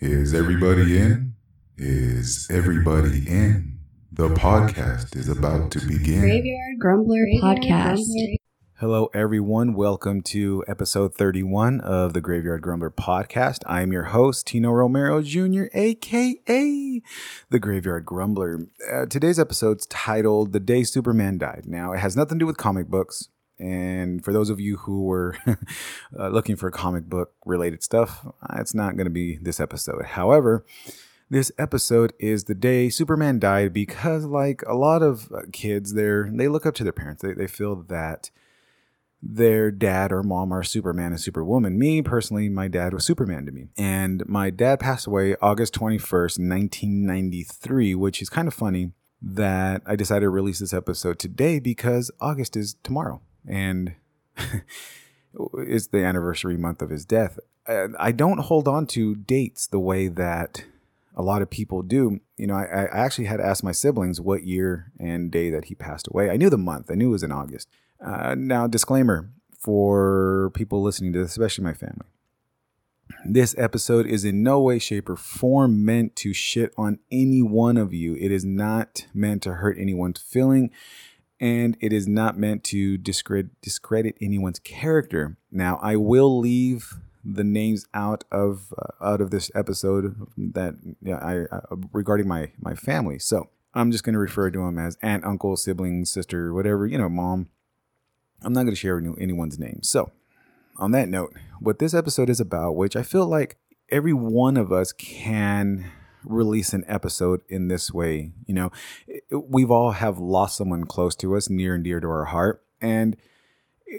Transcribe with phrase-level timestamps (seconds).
[0.00, 1.34] Is everybody in?
[1.76, 3.80] Is everybody in?
[4.12, 6.20] The podcast is about to begin.
[6.20, 8.04] Graveyard Grumbler Podcast.
[8.78, 9.74] Hello, everyone.
[9.74, 13.64] Welcome to episode 31 of the Graveyard Grumbler podcast.
[13.66, 17.02] I am your host, Tino Romero Jr., aka
[17.50, 18.68] the Graveyard Grumbler.
[18.88, 21.64] Uh, today's episode's titled The Day Superman Died.
[21.66, 23.30] Now, it has nothing to do with comic books.
[23.58, 25.36] And for those of you who were
[26.18, 30.04] uh, looking for comic book related stuff, uh, it's not going to be this episode.
[30.04, 30.64] However,
[31.30, 36.08] this episode is the day Superman died because, like a lot of uh, kids, they
[36.30, 37.22] they look up to their parents.
[37.22, 38.30] They, they feel that
[39.20, 41.78] their dad or mom are Superman and Superwoman.
[41.78, 43.66] Me personally, my dad was Superman to me.
[43.76, 49.96] And my dad passed away August 21st, 1993, which is kind of funny that I
[49.96, 53.94] decided to release this episode today because August is tomorrow and
[55.54, 57.38] it's the anniversary month of his death.
[57.66, 60.64] I don't hold on to dates the way that
[61.14, 62.20] a lot of people do.
[62.38, 65.66] You know, I, I actually had to ask my siblings what year and day that
[65.66, 66.30] he passed away.
[66.30, 67.68] I knew the month, I knew it was in August.
[68.02, 72.06] Uh, now, disclaimer for people listening to this, especially my family.
[73.24, 77.76] This episode is in no way, shape, or form meant to shit on any one
[77.76, 78.14] of you.
[78.14, 80.70] It is not meant to hurt anyone's feeling,
[81.40, 85.36] and it is not meant to discredit, discredit anyone's character.
[85.50, 86.94] Now, I will leave
[87.24, 92.52] the names out of uh, out of this episode that yeah, I uh, regarding my
[92.58, 93.18] my family.
[93.18, 96.98] So I'm just going to refer to them as aunt, uncle, sibling, sister, whatever you
[96.98, 97.48] know, mom
[98.42, 99.80] I'm not going to share any, anyone's name.
[99.82, 100.12] So,
[100.76, 103.56] on that note, what this episode is about, which I feel like
[103.90, 105.90] every one of us can
[106.24, 108.32] release an episode in this way.
[108.46, 108.72] You know,
[109.30, 113.16] we've all have lost someone close to us, near and dear to our heart, and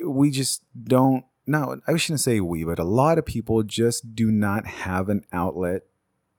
[0.05, 1.25] we just don't.
[1.47, 5.25] No, I shouldn't say we, but a lot of people just do not have an
[5.33, 5.83] outlet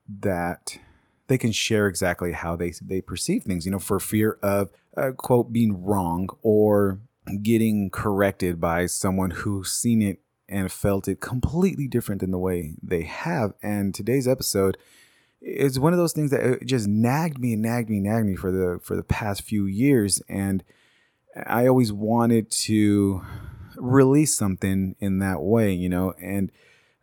[0.07, 0.77] that
[1.27, 3.65] they can share exactly how they they perceive things.
[3.65, 6.99] You know, for fear of uh, quote being wrong or
[7.41, 10.19] getting corrected by someone who's seen it
[10.49, 13.53] and felt it completely different than the way they have.
[13.63, 14.77] And today's episode
[15.41, 18.35] is one of those things that just nagged me and nagged me and nagged me
[18.35, 20.21] for the for the past few years.
[20.29, 20.63] And
[21.45, 23.23] I always wanted to
[23.77, 26.13] release something in that way, you know.
[26.21, 26.51] And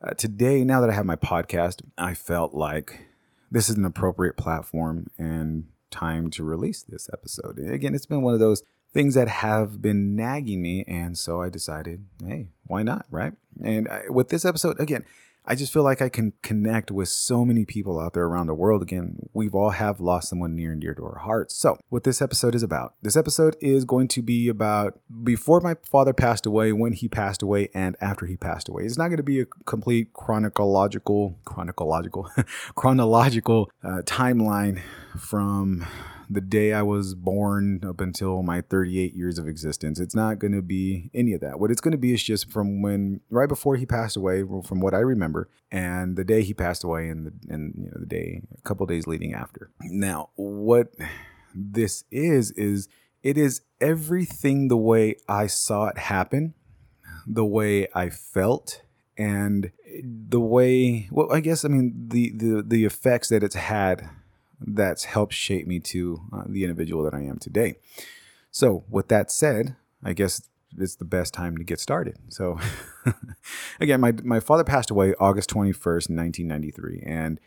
[0.03, 3.07] uh, today, now that I have my podcast, I felt like
[3.51, 7.59] this is an appropriate platform and time to release this episode.
[7.59, 8.63] Again, it's been one of those
[8.93, 10.85] things that have been nagging me.
[10.87, 13.07] And so I decided, hey, why not?
[13.11, 13.33] Right.
[13.63, 15.05] And I, with this episode, again,
[15.51, 18.55] I just feel like I can connect with so many people out there around the
[18.55, 18.83] world.
[18.83, 21.57] Again, we've all have lost someone near and dear to our hearts.
[21.57, 25.77] So, what this episode is about, this episode is going to be about before my
[25.83, 28.85] father passed away, when he passed away, and after he passed away.
[28.85, 32.29] It's not going to be a complete chronological, chronological,
[32.75, 34.83] chronological uh, timeline
[35.19, 35.87] from
[36.31, 39.99] the day I was born up until my 38 years of existence.
[39.99, 41.59] It's not going to be any of that.
[41.59, 44.81] What it's going to be is just from when right before he passed away, from
[44.81, 48.07] what I remember, and the day he passed away, and the and you know the
[48.07, 49.71] day a couple days leading after.
[49.83, 50.95] Now, what
[51.55, 52.89] this is is
[53.23, 56.55] it is everything the way I saw it happen,
[57.27, 58.83] the way I felt
[59.17, 59.73] and
[60.05, 64.09] the way well i guess i mean the the the effects that it's had
[64.61, 67.77] that's helped shape me to uh, the individual that I am today.
[68.51, 72.17] So, with that said, I guess it's the best time to get started.
[72.29, 72.59] So,
[73.81, 77.41] again, my, my father passed away August 21st, 1993, and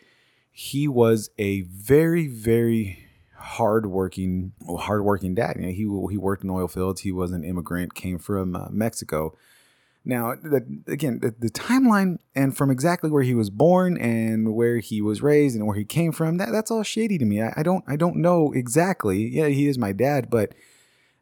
[0.52, 5.56] he was a very, very hardworking, hardworking dad.
[5.58, 7.02] You know, he he worked in oil fields.
[7.02, 9.36] He was an immigrant, came from uh, Mexico,
[10.04, 14.80] now, the, again, the, the, timeline and from exactly where he was born and where
[14.80, 17.42] he was raised and where he came from, that, that's all shady to me.
[17.42, 19.28] I, I don't I don't know exactly.
[19.28, 20.54] Yeah, he is my dad, but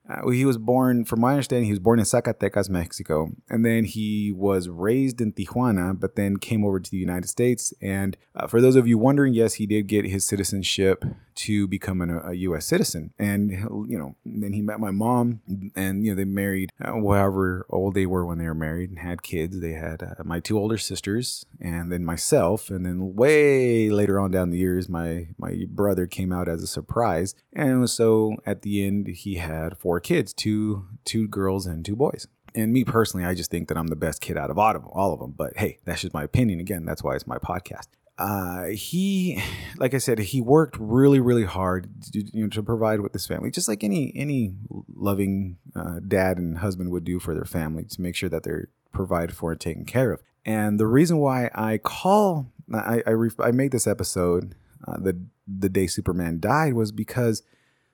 [0.09, 3.84] uh, he was born, from my understanding, he was born in Zacatecas, Mexico, and then
[3.84, 7.73] he was raised in Tijuana, but then came over to the United States.
[7.81, 11.05] And uh, for those of you wondering, yes, he did get his citizenship
[11.40, 12.66] to become an, a U.S.
[12.66, 13.14] citizen.
[13.18, 13.52] And
[13.88, 15.41] you know, then he met my mom,
[15.76, 16.70] and you know, they married.
[16.84, 20.24] Uh, however old they were when they were married and had kids, they had uh,
[20.24, 24.90] my two older sisters, and then myself, and then way later on down the years,
[24.90, 29.78] my my brother came out as a surprise, and so at the end, he had
[29.78, 32.28] four kids, two two girls and two boys.
[32.56, 35.20] And me personally, I just think that I'm the best kid out of all of
[35.20, 35.36] them.
[35.38, 36.59] But hey, that's just my opinion.
[36.59, 37.88] Again, that's why it's my podcast.
[38.19, 39.41] Uh, he,
[39.77, 43.25] like I said, he worked really, really hard, to, you know, to provide with this
[43.25, 44.53] family, just like any any
[44.93, 48.67] loving uh, dad and husband would do for their family to make sure that they're
[48.91, 50.21] provided for and taken care of.
[50.45, 54.53] And the reason why I call I I, ref- I made this episode
[54.85, 55.17] uh, the
[55.47, 57.41] the day Superman died was because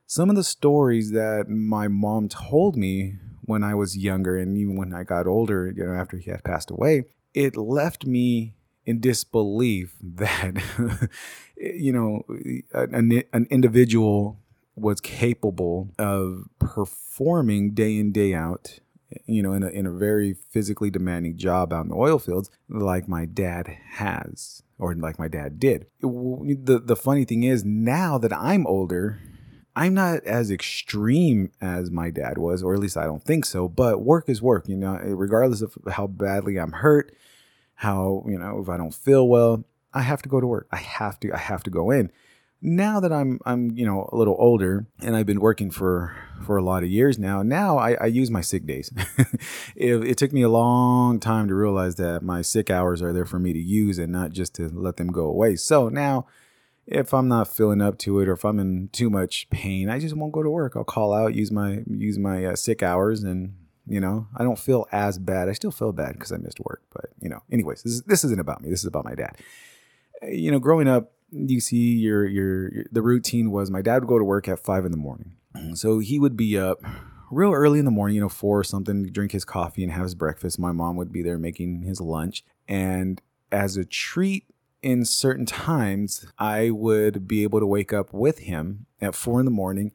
[0.07, 4.75] some of the stories that my mom told me when I was younger and even
[4.75, 7.03] when I got older, you know, after he had passed away,
[7.35, 8.55] it left me
[8.85, 11.09] in disbelief that
[11.57, 12.23] you know
[12.73, 14.39] an, an individual
[14.75, 18.79] was capable of performing day in day out
[19.25, 22.49] you know in a, in a very physically demanding job out in the oil fields
[22.69, 28.17] like my dad has or like my dad did the the funny thing is now
[28.17, 29.19] that I'm older
[29.75, 33.67] I'm not as extreme as my dad was, or at least I don't think so.
[33.67, 37.13] But work is work, you know, regardless of how badly I'm hurt,
[37.75, 39.63] how, you know, if I don't feel well,
[39.93, 40.67] I have to go to work.
[40.71, 42.11] I have to, I have to go in.
[42.61, 46.57] Now that I'm, I'm, you know, a little older and I've been working for, for
[46.57, 48.91] a lot of years now, now I, I use my sick days.
[49.75, 53.25] it, it took me a long time to realize that my sick hours are there
[53.25, 55.57] for me to use and not just to let them go away.
[55.57, 56.25] So now,
[56.87, 59.99] if I'm not feeling up to it or if I'm in too much pain, I
[59.99, 60.75] just won't go to work.
[60.75, 63.55] I'll call out, use my use my uh, sick hours, and
[63.87, 65.49] you know I don't feel as bad.
[65.49, 67.41] I still feel bad because I missed work, but you know.
[67.51, 68.69] Anyways, this is, this isn't about me.
[68.69, 69.37] This is about my dad.
[70.21, 74.01] Uh, you know, growing up, you see your, your your the routine was my dad
[74.01, 75.33] would go to work at five in the morning,
[75.73, 76.81] so he would be up
[77.31, 80.03] real early in the morning, you know, four or something, drink his coffee and have
[80.03, 80.59] his breakfast.
[80.59, 83.21] My mom would be there making his lunch, and
[83.51, 84.45] as a treat
[84.81, 89.45] in certain times, I would be able to wake up with him at four in
[89.45, 89.91] the morning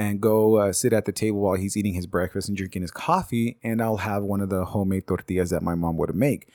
[0.00, 2.90] and go uh, sit at the table while he's eating his breakfast and drinking his
[2.90, 6.48] coffee, and I'll have one of the homemade tortillas that my mom would make.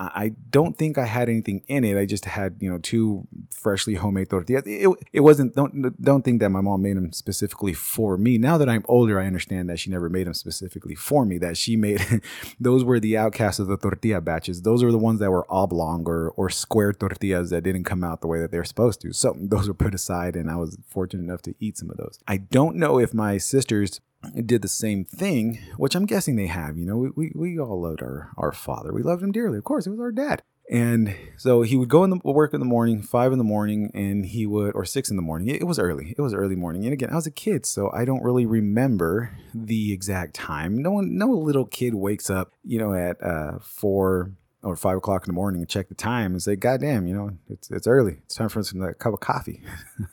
[0.00, 1.98] I don't think I had anything in it.
[1.98, 4.62] I just had, you know, two freshly homemade tortillas.
[4.64, 8.38] It, it wasn't, don't, don't think that my mom made them specifically for me.
[8.38, 11.56] Now that I'm older, I understand that she never made them specifically for me, that
[11.56, 12.22] she made,
[12.60, 14.62] those were the outcasts of the tortilla batches.
[14.62, 18.20] Those are the ones that were oblong or, or square tortillas that didn't come out
[18.20, 19.12] the way that they're supposed to.
[19.12, 22.20] So those were put aside and I was fortunate enough to eat some of those.
[22.28, 24.00] I don't know if my sisters
[24.44, 26.76] did the same thing, which I'm guessing they have.
[26.76, 28.92] You know, we, we, we all loved our, our father.
[28.92, 29.58] We loved him dearly.
[29.58, 30.42] Of course, it was our dad.
[30.70, 33.90] And so he would go in the work in the morning, five in the morning,
[33.94, 35.48] and he would, or six in the morning.
[35.48, 36.14] It was early.
[36.16, 36.84] It was early morning.
[36.84, 40.76] And again, I was a kid, so I don't really remember the exact time.
[40.82, 44.32] No one, no little kid wakes up, you know, at uh, four
[44.62, 47.14] or five o'clock in the morning and check the time and say, God damn, you
[47.14, 48.18] know, it's it's early.
[48.24, 49.62] It's time for some a cup of coffee.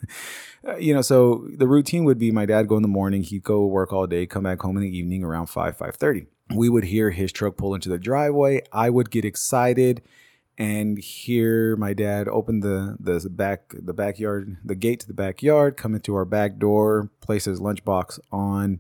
[0.68, 3.44] Uh, you know, so the routine would be my dad go in the morning, he'd
[3.44, 6.26] go work all day, come back home in the evening around five, five thirty.
[6.56, 8.62] We would hear his truck pull into the driveway.
[8.72, 10.02] I would get excited
[10.58, 15.78] and hear my dad open the the back the backyard the gate to the backyard,
[15.78, 18.80] come into our back door, place his lunchbox on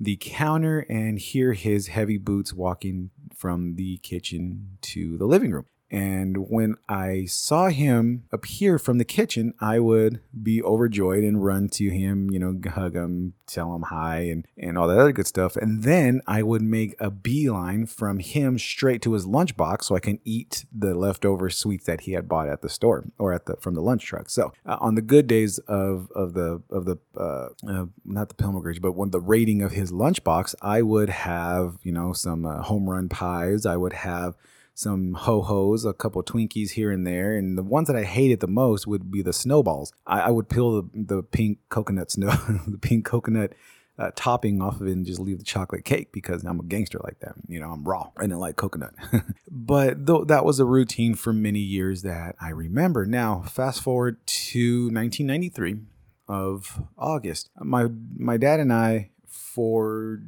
[0.00, 5.66] the counter, and hear his heavy boots walking from the kitchen to the living room.
[5.90, 11.68] And when I saw him appear from the kitchen, I would be overjoyed and run
[11.70, 15.26] to him, you know, hug him, tell him hi, and, and all that other good
[15.26, 15.56] stuff.
[15.56, 20.00] And then I would make a beeline from him straight to his lunchbox so I
[20.00, 23.56] can eat the leftover sweets that he had bought at the store or at the
[23.56, 24.28] from the lunch truck.
[24.28, 28.34] So uh, on the good days of of the of the uh, uh, not the
[28.34, 32.62] pilgrimage, but when the rating of his lunchbox, I would have you know some uh,
[32.62, 33.64] home run pies.
[33.64, 34.36] I would have
[34.78, 38.38] some ho hos, a couple Twinkies here and there, and the ones that I hated
[38.38, 39.92] the most would be the snowballs.
[40.06, 42.30] I, I would peel the, the pink coconut snow,
[42.66, 43.54] the pink coconut
[43.98, 47.00] uh, topping off of it and just leave the chocolate cake because I'm a gangster
[47.02, 47.32] like that.
[47.48, 48.10] You know, I'm raw.
[48.18, 48.94] and I like coconut.
[49.50, 53.04] but th- that was a routine for many years that I remember.
[53.04, 55.80] Now, fast forward to 1993
[56.28, 57.50] of August.
[57.58, 60.20] My my dad and I, for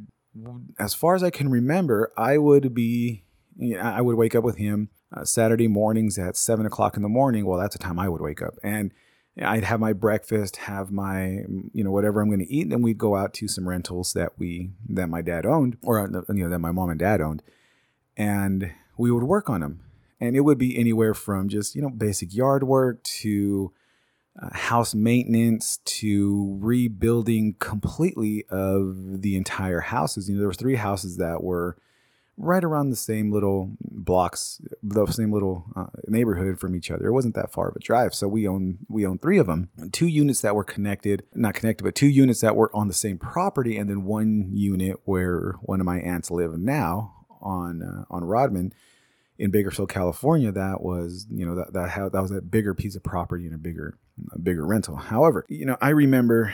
[0.76, 3.23] as far as I can remember, I would be
[3.80, 7.45] I would wake up with him uh, Saturday mornings at seven o'clock in the morning.
[7.47, 8.92] Well, that's the time I would wake up, and
[9.40, 12.83] I'd have my breakfast, have my you know whatever I'm going to eat, and then
[12.83, 16.45] we'd go out to some rentals that we that my dad owned, or uh, you
[16.45, 17.42] know that my mom and dad owned,
[18.16, 19.80] and we would work on them,
[20.21, 23.73] and it would be anywhere from just you know basic yard work to
[24.40, 30.28] uh, house maintenance to rebuilding completely of the entire houses.
[30.28, 31.76] You know, there were three houses that were
[32.40, 37.06] right around the same little blocks, the same little uh, neighborhood from each other.
[37.09, 39.68] It wasn't that far of a drive, so we own we own three of them.
[39.92, 43.18] Two units that were connected, not connected, but two units that were on the same
[43.18, 48.25] property, and then one unit where one of my aunts live now on uh, on
[48.25, 48.73] Rodman
[49.38, 50.50] in Bakersfield, California.
[50.50, 53.54] That was you know that that had, that was a bigger piece of property and
[53.54, 53.99] a bigger
[54.32, 54.97] a bigger rental.
[54.97, 56.52] However, you know I remember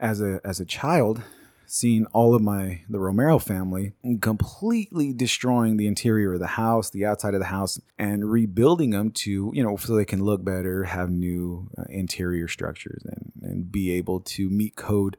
[0.00, 1.22] as a as a child
[1.68, 7.04] seeing all of my the Romero family completely destroying the interior of the house, the
[7.04, 10.84] outside of the house, and rebuilding them to you know so they can look better,
[10.84, 15.16] have new uh, interior structures, and and be able to meet code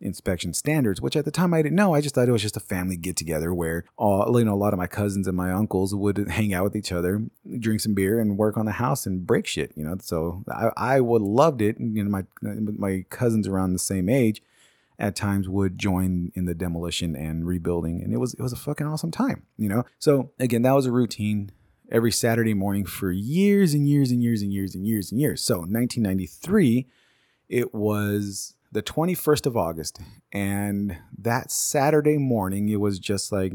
[0.00, 1.94] inspection standards, which at the time I didn't know.
[1.94, 4.56] I just thought it was just a family get together where all, you know, a
[4.56, 7.22] lot of my cousins and my uncles would hang out with each other,
[7.58, 9.72] drink some beer, and work on the house and break shit.
[9.76, 11.76] You know, so I, I would loved it.
[11.78, 14.42] You know, my my cousins around the same age
[15.00, 18.56] at times would join in the demolition and rebuilding, and it was it was a
[18.56, 19.44] fucking awesome time.
[19.56, 21.50] You know, so again, that was a routine
[21.90, 25.42] every Saturday morning for years and years and years and years and years and years.
[25.42, 26.86] So 1993,
[27.48, 30.00] it was the 21st of August.
[30.32, 33.52] And that Saturday morning, it was just like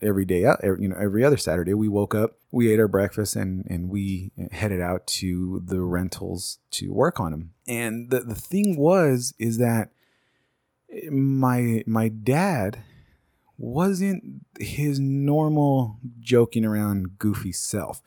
[0.00, 3.36] every day, uh, you know, every other Saturday, we woke up, we ate our breakfast,
[3.36, 7.50] and, and we headed out to the rentals to work on them.
[7.66, 9.90] And the, the thing was, is that
[11.10, 12.82] my, my dad
[13.58, 14.22] wasn't
[14.58, 18.00] his normal joking around goofy self.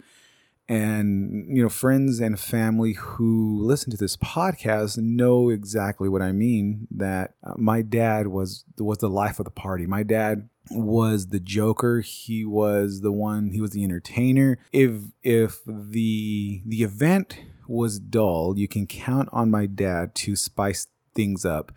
[0.69, 6.31] And you know friends and family who listen to this podcast know exactly what i
[6.31, 9.85] mean that uh, my dad was was the life of the party.
[9.85, 12.00] My dad was the joker.
[12.00, 14.59] He was the one he was the entertainer.
[14.71, 20.88] If if the the event was dull you can count on my dad to spice
[21.13, 21.73] things up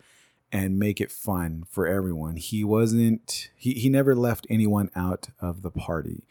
[0.51, 5.61] and make it fun for everyone he wasn't he, he never left anyone out of
[5.61, 6.23] the party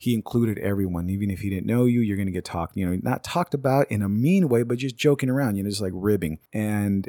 [0.00, 1.10] he included everyone.
[1.10, 3.86] Even if he didn't know you, you're to get talked, you know, not talked about
[3.90, 6.38] in a mean way, but just joking around, you know, just like ribbing.
[6.54, 7.06] And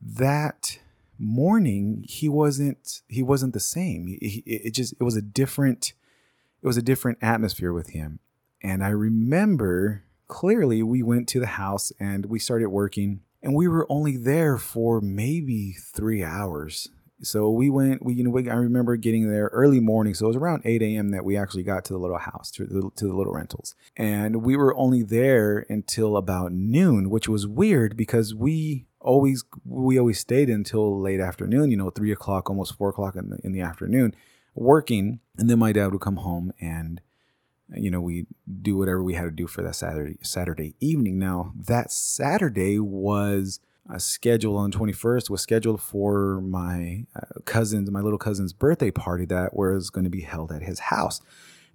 [0.00, 0.78] that
[1.18, 4.06] morning, he wasn't, he wasn't the same.
[4.06, 5.92] He, it just, it was a different,
[6.62, 8.20] it was a different atmosphere with him.
[8.62, 13.68] And I remember clearly we went to the house and we started working and we
[13.68, 16.88] were only there for maybe three hours
[17.22, 18.04] so we went.
[18.04, 20.14] We you know we, I remember getting there early morning.
[20.14, 21.10] So it was around eight a.m.
[21.10, 24.42] that we actually got to the little house to the, to the little rentals, and
[24.42, 30.18] we were only there until about noon, which was weird because we always we always
[30.18, 31.70] stayed until late afternoon.
[31.70, 34.14] You know, three o'clock, almost four o'clock in the in the afternoon,
[34.54, 37.02] working, and then my dad would come home and
[37.74, 38.26] you know we
[38.62, 41.18] do whatever we had to do for that Saturday Saturday evening.
[41.18, 43.60] Now that Saturday was
[43.92, 48.90] uh, scheduled on the 21st was scheduled for my uh, cousin's, my little cousin's birthday
[48.90, 51.20] party that was going to be held at his house.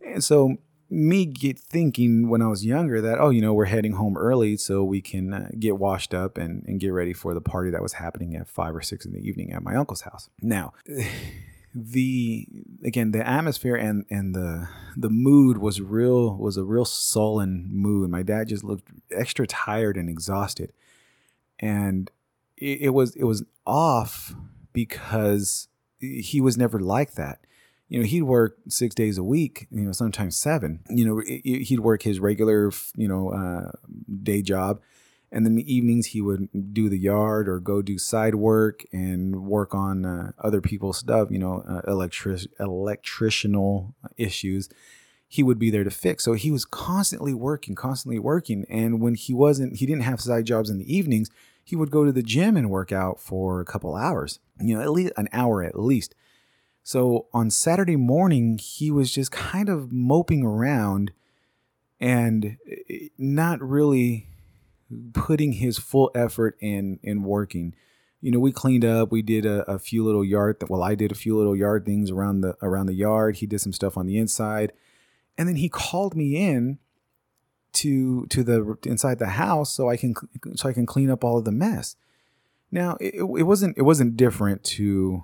[0.01, 0.57] And so
[0.89, 4.55] me get thinking when I was younger that, oh, you know, we're heading home early
[4.55, 7.81] so we can uh, get washed up and, and get ready for the party that
[7.81, 10.29] was happening at five or six in the evening at my uncle's house.
[10.41, 10.73] Now,
[11.77, 12.47] the
[12.85, 18.09] again the atmosphere and and the the mood was real was a real sullen mood.
[18.09, 20.71] My dad just looked extra tired and exhausted.
[21.59, 22.09] And
[22.57, 24.33] it, it was it was off
[24.71, 25.67] because
[25.99, 27.39] he was never like that.
[27.89, 30.79] You know he'd work six days a week you know sometimes seven.
[30.89, 33.71] You know he'd work his regular you know uh,
[34.23, 34.79] day job
[35.31, 39.45] and then the evenings he would do the yard or go do side work and
[39.45, 44.69] work on uh, other people's stuff you know uh, electric electrical issues.
[45.27, 46.23] He would be there to fix.
[46.23, 48.65] So he was constantly working constantly working.
[48.69, 51.29] And when he wasn't he didn't have side jobs in the evenings
[51.65, 54.81] he would go to the gym and work out for a couple hours, you know,
[54.81, 56.13] at least an hour at least.
[56.83, 61.11] So on Saturday morning, he was just kind of moping around
[61.99, 64.27] and eh, not really
[65.13, 67.75] putting his full effort in in working.
[68.21, 69.11] You know, we cleaned up.
[69.11, 70.63] We did a, a few little yard.
[70.67, 73.37] Well, I did a few little yard things around the around the yard.
[73.37, 74.73] He did some stuff on the inside,
[75.37, 76.79] and then he called me in
[77.73, 80.15] to to the inside the house so I can
[80.55, 81.95] so I can clean up all of the mess.
[82.71, 85.21] Now it, it wasn't it wasn't different to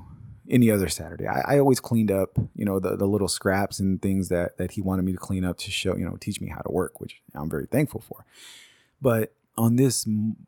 [0.50, 1.28] any other Saturday.
[1.28, 4.72] I, I, always cleaned up, you know, the, the little scraps and things that that
[4.72, 7.00] he wanted me to clean up to show, you know, teach me how to work,
[7.00, 8.26] which I'm very thankful for.
[9.02, 10.08] But on this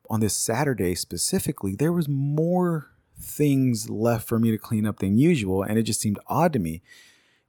[0.09, 5.17] on this Saturday specifically, there was more things left for me to clean up than
[5.17, 6.81] usual, and it just seemed odd to me.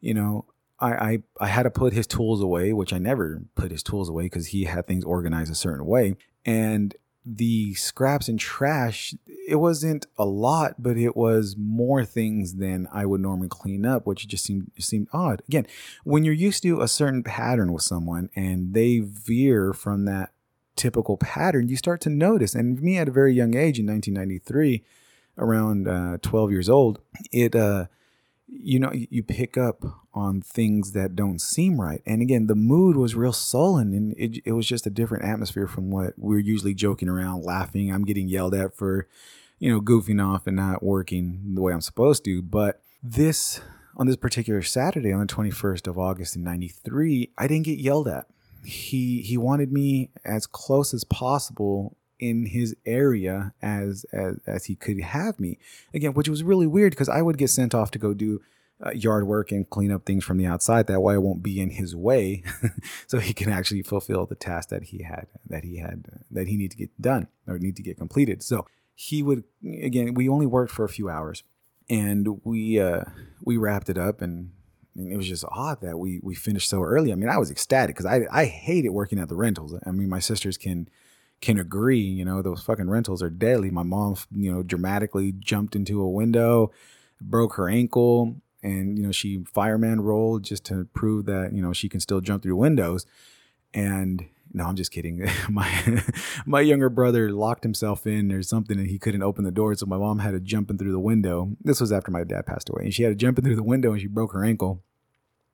[0.00, 0.46] You know,
[0.78, 4.08] I, I, I had to put his tools away, which I never put his tools
[4.08, 6.16] away because he had things organized a certain way.
[6.44, 6.94] And
[7.24, 9.14] the scraps and trash,
[9.48, 14.06] it wasn't a lot, but it was more things than I would normally clean up,
[14.06, 15.42] which just seemed seemed odd.
[15.48, 15.66] Again,
[16.04, 20.32] when you're used to a certain pattern with someone and they veer from that
[20.76, 22.54] typical pattern, you start to notice.
[22.54, 24.84] And me at a very young age in 1993,
[25.38, 27.00] around uh, 12 years old,
[27.32, 27.86] it uh,
[28.46, 32.94] you know you pick up on things that don't seem right and again the mood
[32.94, 36.74] was real sullen and it, it was just a different atmosphere from what we're usually
[36.74, 39.08] joking around laughing i'm getting yelled at for
[39.58, 42.42] you know, goofing off and not working the way I'm supposed to.
[42.42, 43.60] But this,
[43.96, 48.08] on this particular Saturday, on the 21st of August in 93, I didn't get yelled
[48.08, 48.26] at.
[48.64, 54.76] He, he wanted me as close as possible in his area as, as as he
[54.76, 55.58] could have me.
[55.92, 58.40] Again which was really weird because i would get sent off to go do
[58.84, 60.86] uh, yard work and clean up things from the outside.
[60.86, 62.42] That way i won't be in his way
[63.06, 66.56] so he can actually fulfill the task that he had that he had that he
[66.56, 68.42] need to get done or need to get completed.
[68.42, 69.44] So he would
[69.82, 71.42] again we only worked for a few hours
[71.90, 73.04] and we uh
[73.42, 74.52] we wrapped it up and
[74.96, 77.12] and it was just odd that we we finished so early.
[77.12, 79.74] I mean, I was ecstatic because I I hated working at the rentals.
[79.84, 80.88] I mean, my sisters can
[81.40, 82.00] can agree.
[82.00, 83.70] You know, those fucking rentals are deadly.
[83.70, 86.72] My mom, you know, dramatically jumped into a window,
[87.20, 91.72] broke her ankle, and you know she fireman rolled just to prove that you know
[91.72, 93.06] she can still jump through windows.
[93.72, 95.28] And no, I'm just kidding.
[95.50, 96.02] my
[96.46, 99.84] my younger brother locked himself in or something, and he couldn't open the door, so
[99.84, 101.50] my mom had to jump in through the window.
[101.62, 103.62] This was after my dad passed away, and she had to jump in through the
[103.62, 104.82] window, and she broke her ankle.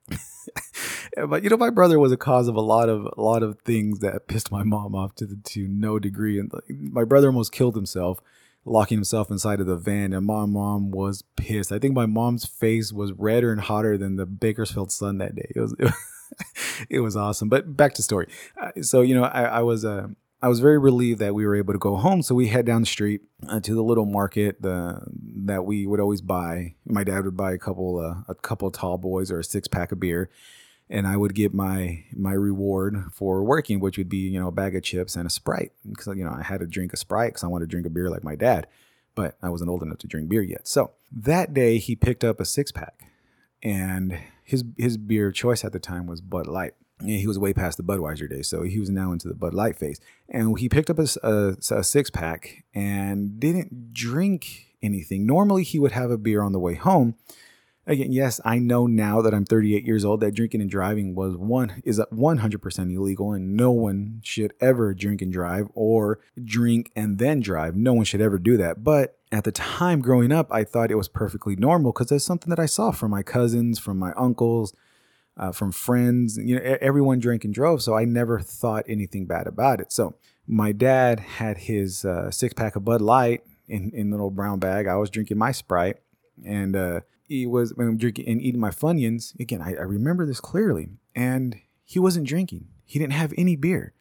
[1.27, 3.59] but you know, my brother was a cause of a lot of a lot of
[3.61, 6.39] things that pissed my mom off to the, to no degree.
[6.39, 8.21] And my brother almost killed himself,
[8.65, 11.71] locking himself inside of the van, and my mom was pissed.
[11.71, 15.51] I think my mom's face was redder and hotter than the Bakersfield sun that day.
[15.55, 15.93] It was it was,
[16.89, 17.49] it was awesome.
[17.49, 18.27] But back to story.
[18.59, 20.07] Uh, so you know, I, I was uh,
[20.41, 22.21] I was very relieved that we were able to go home.
[22.21, 26.21] So we head down the street uh, to the little market that we would always
[26.21, 26.75] buy.
[26.85, 29.91] My dad would buy a couple uh, a couple tall boys or a six pack
[29.91, 30.29] of beer
[30.91, 34.51] and I would get my my reward for working, which would be you know a
[34.51, 37.31] bag of chips and a sprite because you know I had to drink a sprite
[37.31, 38.67] because I wanted to drink a beer like my dad,
[39.15, 40.67] but I wasn't old enough to drink beer yet.
[40.67, 43.07] So that day he picked up a six pack,
[43.63, 44.19] and
[44.51, 46.73] his his beer choice at the time was Bud Light.
[47.03, 49.75] He was way past the Budweiser days, so he was now into the Bud Light
[49.75, 49.99] phase.
[50.29, 55.25] And he picked up a, a, a six pack and didn't drink anything.
[55.25, 57.15] Normally, he would have a beer on the way home,
[57.87, 61.35] again, yes, I know now that I'm 38 years old that drinking and driving was
[61.35, 67.17] one is 100% illegal, and no one should ever drink and drive or drink and
[67.17, 67.75] then drive.
[67.75, 68.83] No one should ever do that.
[68.83, 72.49] But at the time growing up, I thought it was perfectly normal because that's something
[72.49, 74.73] that I saw from my cousins, from my uncles.
[75.37, 79.47] Uh, from friends, you know, everyone drank and drove, so I never thought anything bad
[79.47, 79.89] about it.
[79.91, 80.13] So
[80.45, 84.87] my dad had his uh, six pack of Bud Light in in little brown bag.
[84.87, 85.97] I was drinking my Sprite,
[86.45, 89.39] and uh, he was I'm drinking and eating my Funyuns.
[89.39, 90.89] Again, I, I remember this clearly.
[91.15, 92.67] And he wasn't drinking.
[92.85, 93.93] He didn't have any beer,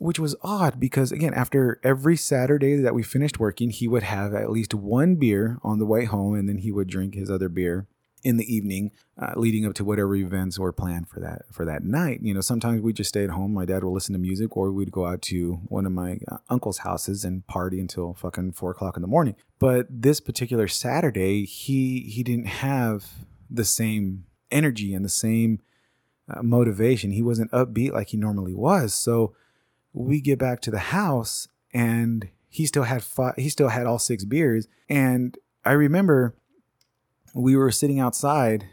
[0.00, 4.34] which was odd because again, after every Saturday that we finished working, he would have
[4.34, 7.50] at least one beer on the way home, and then he would drink his other
[7.50, 7.86] beer
[8.22, 11.84] in the evening, uh, leading up to whatever events were planned for that for that
[11.84, 12.20] night.
[12.22, 13.52] You know, sometimes we just stay at home.
[13.52, 16.38] My dad would listen to music, or we'd go out to one of my uh,
[16.48, 19.36] uncle's houses and party until fucking four o'clock in the morning.
[19.58, 25.60] But this particular Saturday, he he didn't have the same energy and the same
[26.26, 27.10] uh, motivation.
[27.10, 28.94] He wasn't upbeat like he normally was.
[28.94, 29.34] So
[29.92, 33.98] we get back to the house, and he still had five, he still had all
[33.98, 36.34] six beers, and I remember
[37.34, 38.66] we were sitting outside.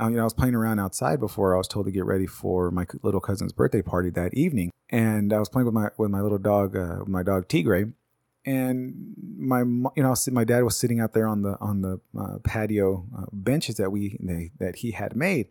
[0.00, 2.26] Uh, you know, I was playing around outside before I was told to get ready
[2.26, 6.10] for my little cousin's birthday party that evening, and I was playing with my with
[6.10, 7.92] my little dog, uh, my dog Tigre,
[8.44, 12.38] and my you know my dad was sitting out there on the on the uh,
[12.42, 15.48] patio uh, benches that we they, that he had made,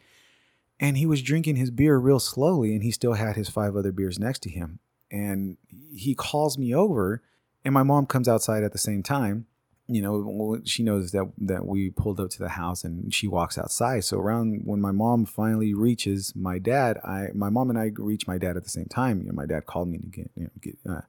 [0.79, 3.91] and he was drinking his beer real slowly, and he still had his five other
[3.91, 4.79] beers next to him,
[5.11, 5.57] and
[5.93, 7.21] he calls me over,
[7.65, 9.45] and my mom comes outside at the same time
[9.91, 13.57] you know, she knows that that we pulled up to the house and she walks
[13.57, 14.05] outside.
[14.05, 18.25] So around when my mom finally reaches my dad, I my mom and I reach
[18.25, 19.19] my dad at the same time.
[19.21, 21.01] You know, my dad called me to get, you know, get uh,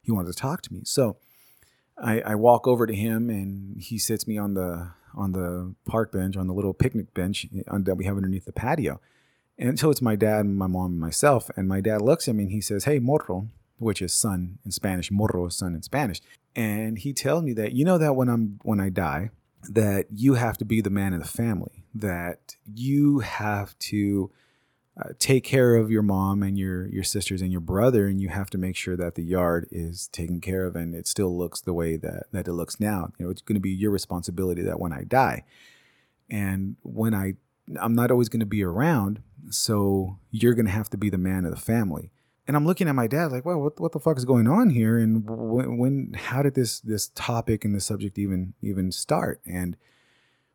[0.00, 0.80] he wanted to talk to me.
[0.84, 1.18] So
[1.98, 6.10] I, I walk over to him and he sits me on the on the park
[6.10, 8.98] bench on the little picnic bench uh, that we have underneath the patio.
[9.58, 11.50] And so it's my dad, my mom, and myself.
[11.56, 14.70] And my dad looks at me and he says, "Hey, morro," which is son in
[14.70, 15.10] Spanish.
[15.10, 16.20] Morro is son in Spanish
[16.56, 19.30] and he tells me that you know that when I'm when I die,
[19.68, 24.32] that you have to be the man of the family, that you have to
[24.98, 28.30] uh, take care of your mom and your your sisters and your brother, and you
[28.30, 31.60] have to make sure that the yard is taken care of and it still looks
[31.60, 33.12] the way that that it looks now.
[33.18, 35.44] You know, it's going to be your responsibility that when I die,
[36.30, 37.34] and when I
[37.80, 41.18] I'm not always going to be around, so you're going to have to be the
[41.18, 42.12] man of the family
[42.46, 44.70] and I'm looking at my dad like, well, what, what the fuck is going on
[44.70, 44.98] here?
[44.98, 49.40] And when, when, how did this, this topic and this subject even, even start?
[49.44, 49.76] And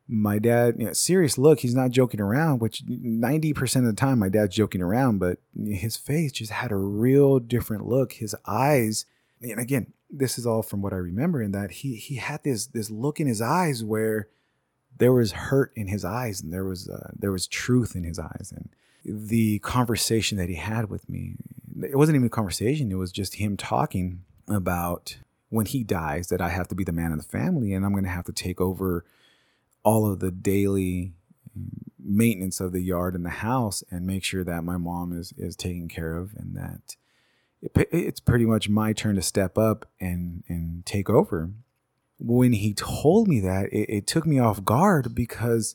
[0.08, 4.18] my dad, you know, serious look, he's not joking around, which 90% of the time
[4.18, 8.14] my dad's joking around, but his face just had a real different look.
[8.14, 9.04] His eyes,
[9.42, 12.66] and again, this is all from what I remember, in that he he had this
[12.66, 14.28] this look in his eyes where
[14.98, 18.18] there was hurt in his eyes and there was uh, there was truth in his
[18.18, 18.52] eyes.
[18.54, 18.68] And
[19.04, 21.36] the conversation that he had with me
[21.82, 25.16] it wasn't even a conversation it was just him talking about
[25.48, 27.92] when he dies that I have to be the man of the family and I'm
[27.92, 29.04] going to have to take over
[29.82, 31.12] all of the daily
[31.98, 35.56] maintenance of the yard and the house and make sure that my mom is is
[35.56, 36.96] taken care of and that
[37.60, 41.50] it, it's pretty much my turn to step up and and take over
[42.24, 45.74] when he told me that it, it took me off guard because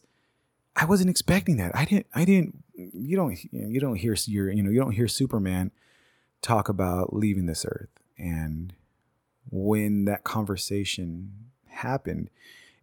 [0.76, 1.76] I wasn't expecting that.
[1.76, 2.08] I didn't.
[2.16, 2.64] I didn't.
[2.74, 3.38] You don't.
[3.52, 4.52] You don't hear your.
[4.52, 4.70] You know.
[4.70, 5.72] You don't hear Superman
[6.42, 7.90] talk about leaving this earth.
[8.18, 8.74] And
[9.50, 12.30] when that conversation happened,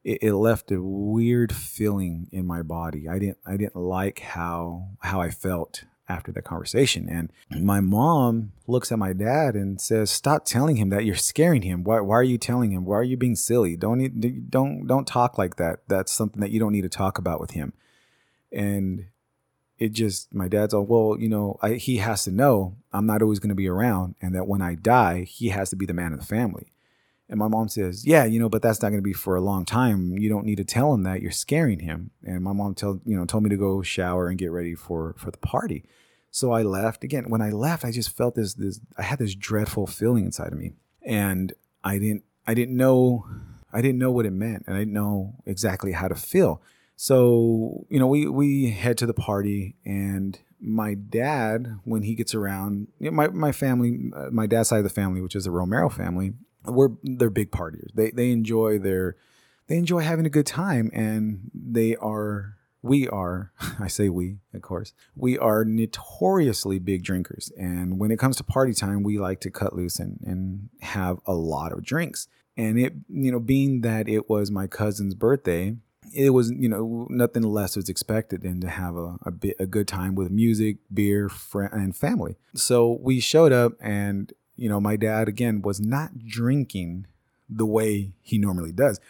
[0.02, 3.08] it, it, left a weird feeling in my body.
[3.08, 3.38] I didn't.
[3.46, 7.08] I didn't like how how I felt after that conversation.
[7.08, 7.32] And
[7.64, 11.82] my mom looks at my dad and says, "Stop telling him that you're scaring him.
[11.84, 12.84] Why, why are you telling him?
[12.84, 13.76] Why are you being silly?
[13.76, 15.80] Don't don't don't talk like that.
[15.88, 17.72] That's something that you don't need to talk about with him."
[18.52, 19.06] And
[19.78, 23.22] it just my dad's all, "Well, you know, I, he has to know I'm not
[23.22, 25.94] always going to be around, and that when I die, he has to be the
[25.94, 26.73] man of the family."
[27.28, 29.40] And my mom says, "Yeah, you know, but that's not going to be for a
[29.40, 30.18] long time.
[30.18, 31.22] You don't need to tell him that.
[31.22, 34.38] You're scaring him." And my mom told you know told me to go shower and
[34.38, 35.84] get ready for for the party.
[36.30, 37.04] So I left.
[37.04, 40.52] Again, when I left, I just felt this this I had this dreadful feeling inside
[40.52, 43.26] of me, and I didn't I didn't know
[43.72, 46.62] I didn't know what it meant, and I didn't know exactly how to feel.
[46.96, 52.34] So you know, we we head to the party, and my dad, when he gets
[52.34, 55.44] around, you know, my my family, uh, my dad's side of the family, which is
[55.44, 56.34] the Romero family,
[56.64, 57.92] we're they're big partiers.
[57.94, 59.16] They they enjoy their
[59.66, 64.62] they enjoy having a good time and they are we are I say we, of
[64.62, 64.92] course.
[65.16, 69.50] We are notoriously big drinkers and when it comes to party time, we like to
[69.50, 72.28] cut loose and and have a lot of drinks.
[72.56, 75.76] And it you know, being that it was my cousin's birthday,
[76.14, 79.66] it was you know nothing less was expected than to have a, a bit a
[79.66, 82.36] good time with music, beer, friend, and family.
[82.54, 87.06] So we showed up and you know, my dad again was not drinking
[87.48, 89.00] the way he normally does.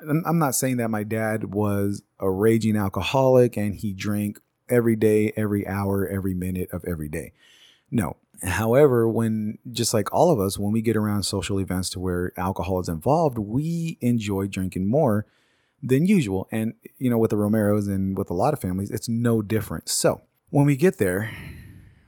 [0.00, 5.32] I'm not saying that my dad was a raging alcoholic and he drank every day,
[5.36, 7.32] every hour, every minute of every day.
[7.90, 8.16] No.
[8.42, 12.32] However, when just like all of us, when we get around social events to where
[12.36, 15.26] alcohol is involved, we enjoy drinking more
[15.80, 16.48] than usual.
[16.50, 19.88] And, you know, with the Romeros and with a lot of families, it's no different.
[19.88, 21.30] So when we get there,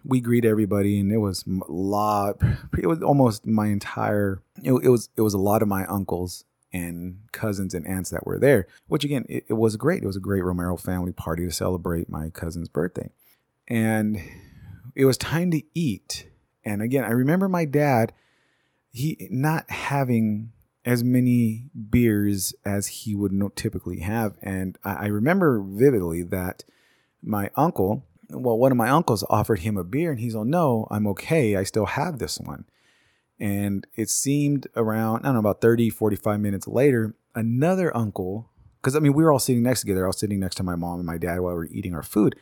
[0.04, 2.36] we greet everybody, and it was a lot.
[2.78, 4.42] It was almost my entire.
[4.62, 8.26] It, it was it was a lot of my uncles and cousins and aunts that
[8.26, 8.66] were there.
[8.86, 10.02] Which again, it, it was great.
[10.02, 13.10] It was a great Romero family party to celebrate my cousin's birthday,
[13.66, 14.20] and
[14.94, 16.28] it was time to eat.
[16.64, 18.12] And again, I remember my dad,
[18.90, 20.52] he not having
[20.84, 26.64] as many beers as he would typically have, and I, I remember vividly that
[27.22, 30.86] my uncle well, one of my uncles offered him a beer and he's like, no,
[30.90, 31.56] I'm okay.
[31.56, 32.64] I still have this one.
[33.38, 38.94] And it seemed around, I don't know, about 30, 45 minutes later, another uncle, because
[38.94, 40.04] I mean, we were all sitting next together.
[40.04, 42.02] I was sitting next to my mom and my dad while we were eating our
[42.02, 42.36] food.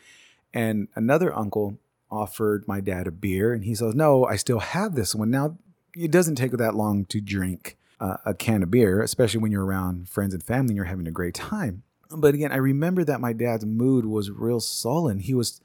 [0.52, 1.78] And another uncle
[2.10, 5.30] offered my dad a beer and he says, no, I still have this one.
[5.30, 5.56] Now,
[5.96, 9.64] it doesn't take that long to drink uh, a can of beer, especially when you're
[9.64, 11.82] around friends and family and you're having a great time.
[12.10, 15.20] But again, I remember that my dad's mood was real sullen.
[15.20, 15.60] He was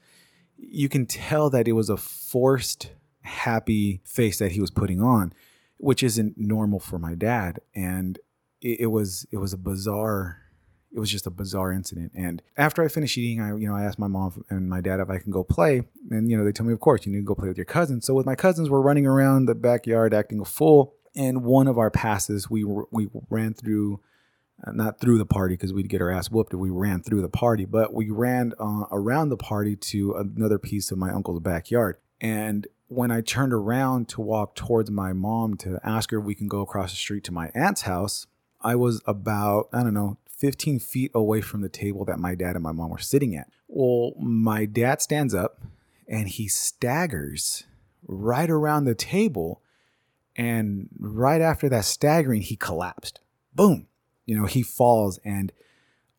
[0.58, 2.92] you can tell that it was a forced
[3.22, 5.32] happy face that he was putting on
[5.78, 7.60] which isn't normal for my dad.
[7.74, 8.18] And
[8.60, 10.42] it, it, was it was a bizarre
[10.90, 12.12] it was just a bizarre incident.
[12.14, 15.00] And after i finished eating i you know i asked my mom and my dad
[15.00, 15.82] if i can go play.
[16.10, 17.64] And you know they told me of course you need to go play with your
[17.64, 18.06] cousins.
[18.06, 20.94] So with my cousins we're running around the backyard acting a fool.
[21.16, 24.00] And one of our passes we we ran through
[24.66, 27.28] not through the party because we'd get our ass whooped if we ran through the
[27.28, 31.96] party, but we ran uh, around the party to another piece of my uncle's backyard.
[32.20, 36.34] And when I turned around to walk towards my mom to ask her if we
[36.34, 38.26] can go across the street to my aunt's house,
[38.60, 42.54] I was about, I don't know, 15 feet away from the table that my dad
[42.54, 43.48] and my mom were sitting at.
[43.68, 45.60] Well, my dad stands up
[46.08, 47.64] and he staggers
[48.06, 49.62] right around the table.
[50.34, 53.20] And right after that staggering, he collapsed.
[53.54, 53.87] Boom
[54.28, 55.50] you know, he falls and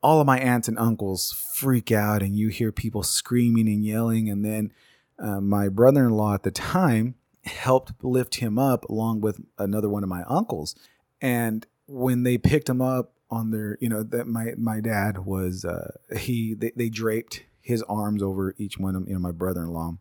[0.02, 4.30] all of my aunts and uncles freak out and you hear people screaming and yelling.
[4.30, 4.74] And then
[5.20, 9.90] uh, my brother in law at the time helped lift him up along with another
[9.90, 10.76] one of my uncles.
[11.22, 15.64] And when they picked him up on their, you know, that my, my dad was,
[15.64, 19.62] uh, he, they, they draped his arms over each one of, you know, my brother
[19.62, 19.98] in law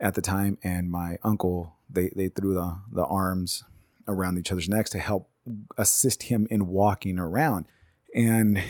[0.00, 3.62] at the time and my uncle, they, they threw the, the arms
[4.08, 5.30] around each other's necks to help
[5.76, 7.66] assist him in walking around.
[8.14, 8.62] And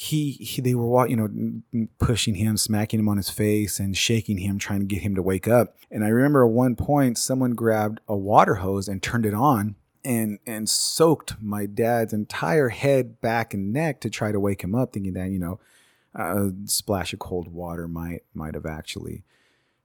[0.00, 4.38] he, he they were you know pushing him smacking him on his face and shaking
[4.38, 7.50] him trying to get him to wake up and i remember at one point someone
[7.50, 13.20] grabbed a water hose and turned it on and and soaked my dad's entire head
[13.20, 15.60] back and neck to try to wake him up thinking that you know
[16.14, 19.22] a splash of cold water might might have actually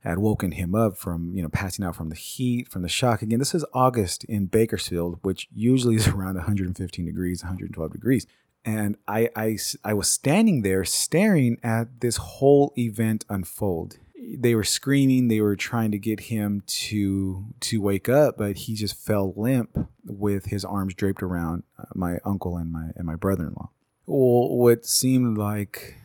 [0.06, 3.22] had woken him up from you know passing out from the heat from the shock
[3.22, 8.28] again this is august in bakersfield which usually is around 115 degrees 112 degrees
[8.66, 14.00] and I, I, I was standing there staring at this whole event unfold.
[14.18, 18.74] They were screaming, they were trying to get him to to wake up, but he
[18.74, 23.16] just fell limp with his arms draped around uh, my uncle and my and my
[23.16, 23.70] brother-in-law.
[24.08, 25.98] Well, what seemed like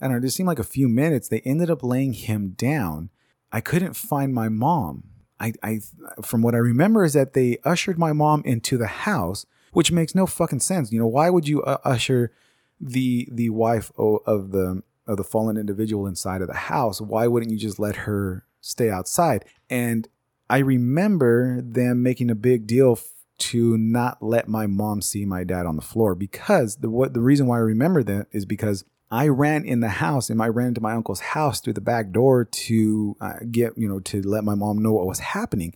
[0.00, 1.28] I don't know, it seemed like a few minutes.
[1.28, 3.10] They ended up laying him down.
[3.52, 5.04] I couldn't find my mom.
[5.40, 5.80] I, I
[6.22, 10.14] from what I remember is that they ushered my mom into the house which makes
[10.14, 10.92] no fucking sense.
[10.92, 12.32] You know, why would you uh, usher
[12.80, 17.00] the the wife of the of the fallen individual inside of the house?
[17.00, 19.44] Why wouldn't you just let her stay outside?
[19.70, 20.08] And
[20.50, 23.08] I remember them making a big deal f-
[23.38, 27.20] to not let my mom see my dad on the floor because the what the
[27.20, 30.68] reason why I remember that is because I ran in the house and I ran
[30.68, 34.44] into my uncle's house through the back door to uh, get, you know, to let
[34.44, 35.74] my mom know what was happening.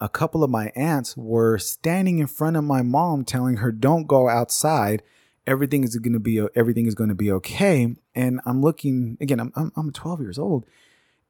[0.00, 4.06] A couple of my aunts were standing in front of my mom telling her, don't
[4.06, 5.02] go outside.
[5.46, 7.94] Everything is going to be, everything is going to be okay.
[8.14, 10.64] And I'm looking, again, I'm, I'm, I'm 12 years old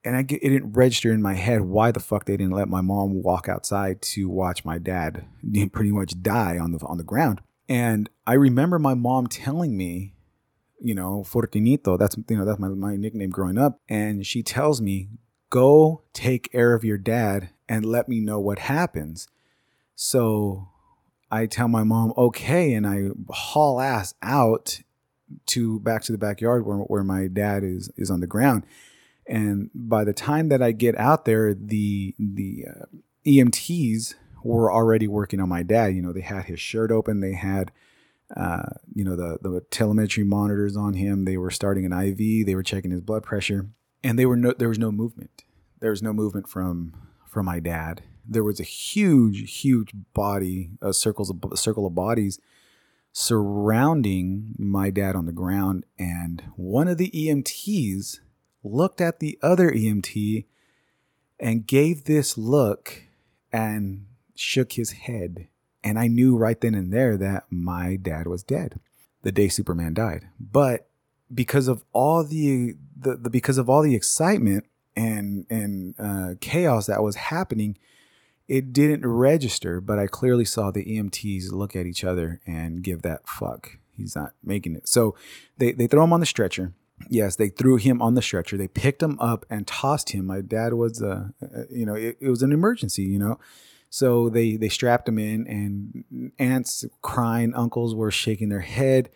[0.04, 2.68] and I get, it didn't register in my head why the fuck they didn't let
[2.68, 5.24] my mom walk outside to watch my dad
[5.72, 7.40] pretty much die on the, on the ground.
[7.68, 10.14] And I remember my mom telling me
[10.82, 11.98] you know, Fortinito.
[11.98, 13.80] That's you know, that's my, my nickname growing up.
[13.88, 15.08] And she tells me,
[15.50, 19.28] go take care of your dad and let me know what happens.
[19.94, 20.68] So
[21.30, 24.80] I tell my mom, okay, and I haul ass out
[25.46, 28.66] to back to the backyard where, where my dad is is on the ground.
[29.26, 32.84] And by the time that I get out there, the the uh,
[33.24, 35.94] EMTs were already working on my dad.
[35.94, 37.70] You know, they had his shirt open, they had
[38.36, 38.62] uh,
[38.94, 41.24] you know, the, the telemetry monitors on him.
[41.24, 42.46] They were starting an IV.
[42.46, 43.68] They were checking his blood pressure,
[44.02, 45.44] and they were no, there was no movement.
[45.80, 46.94] There was no movement from
[47.26, 48.02] from my dad.
[48.26, 52.38] There was a huge, huge body, a circles a circle of bodies
[53.12, 58.20] surrounding my dad on the ground, and one of the EMTs
[58.64, 60.46] looked at the other EMT
[61.38, 63.02] and gave this look
[63.52, 65.48] and shook his head
[65.84, 68.80] and I knew right then and there that my dad was dead
[69.22, 70.28] the day Superman died.
[70.38, 70.88] But
[71.32, 76.86] because of all the, the, the because of all the excitement and and uh, chaos
[76.86, 77.78] that was happening,
[78.48, 79.80] it didn't register.
[79.80, 83.78] But I clearly saw the EMTs look at each other and give that fuck.
[83.96, 84.88] He's not making it.
[84.88, 85.14] So
[85.58, 86.72] they they throw him on the stretcher.
[87.08, 88.56] Yes, they threw him on the stretcher.
[88.56, 90.26] They picked him up and tossed him.
[90.26, 93.02] My dad was, uh, uh you know, it, it was an emergency.
[93.02, 93.40] You know,
[93.92, 99.10] so they they strapped him in, and aunts crying, uncles were shaking their head.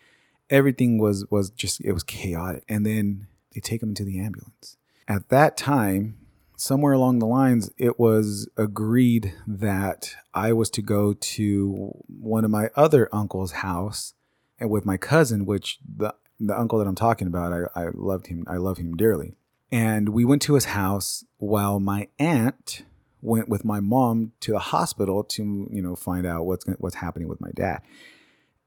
[0.51, 2.63] Everything was was just it was chaotic.
[2.69, 4.77] And then they take him into the ambulance.
[5.07, 6.19] At that time,
[6.57, 12.51] somewhere along the lines, it was agreed that I was to go to one of
[12.51, 14.13] my other uncle's house
[14.59, 18.27] and with my cousin, which the the uncle that I'm talking about, I, I loved
[18.27, 18.43] him.
[18.47, 19.37] I love him dearly.
[19.71, 22.83] And we went to his house while my aunt
[23.21, 27.27] went with my mom to the hospital to you know find out what's what's happening
[27.27, 27.81] with my dad.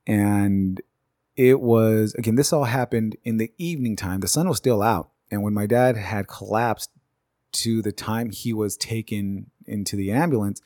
[0.06, 0.80] And
[1.36, 4.20] it was again this all happened in the evening time.
[4.20, 5.10] The sun was still out.
[5.30, 6.90] And when my dad had collapsed
[7.52, 10.60] to the time he was taken into the ambulance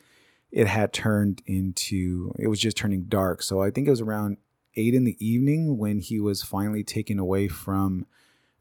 [0.50, 3.42] it had turned into it was just turning dark.
[3.42, 4.38] So i think it was around
[4.76, 8.06] 8 in the evening when he was finally taken away from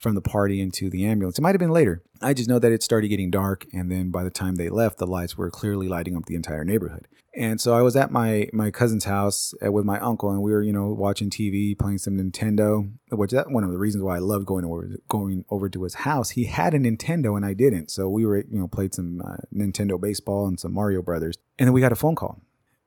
[0.04, 1.40] from the party into the ambulance.
[1.40, 2.04] It might have been later.
[2.22, 4.98] I just know that it started getting dark, and then by the time they left,
[4.98, 7.08] the lights were clearly lighting up the entire neighborhood.
[7.36, 10.52] And so I was at my my cousin's house uh, with my uncle, and we
[10.52, 12.92] were you know watching TV, playing some Nintendo.
[13.12, 15.96] Which that one of the reasons why I loved going over going over to his
[15.96, 16.32] house.
[16.32, 19.38] He had a Nintendo and I didn't, so we were you know played some uh,
[19.56, 22.40] Nintendo baseball and some Mario Brothers, and then we got a phone call.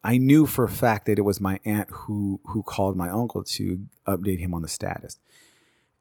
[0.04, 3.42] I knew for a fact that it was my aunt who who called my uncle
[3.42, 5.18] to update him on the status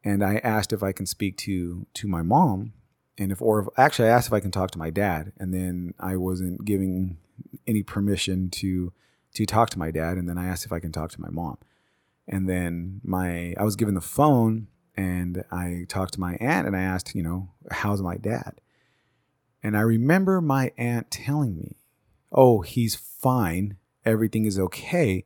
[0.06, 2.74] and I asked if I can speak to to my mom,
[3.18, 5.54] and if or if, actually I asked if I can talk to my dad, and
[5.54, 7.18] then I wasn't giving
[7.68, 8.94] any permission to
[9.34, 11.30] to talk to my dad, and then I asked if I can talk to my
[11.30, 11.58] mom,
[12.28, 16.76] and then my I was given the phone, and I talked to my aunt, and
[16.78, 18.62] I asked, you know, how's my dad,
[19.63, 21.78] and I remember my aunt telling me,
[22.32, 25.26] oh, he's fine, everything is okay.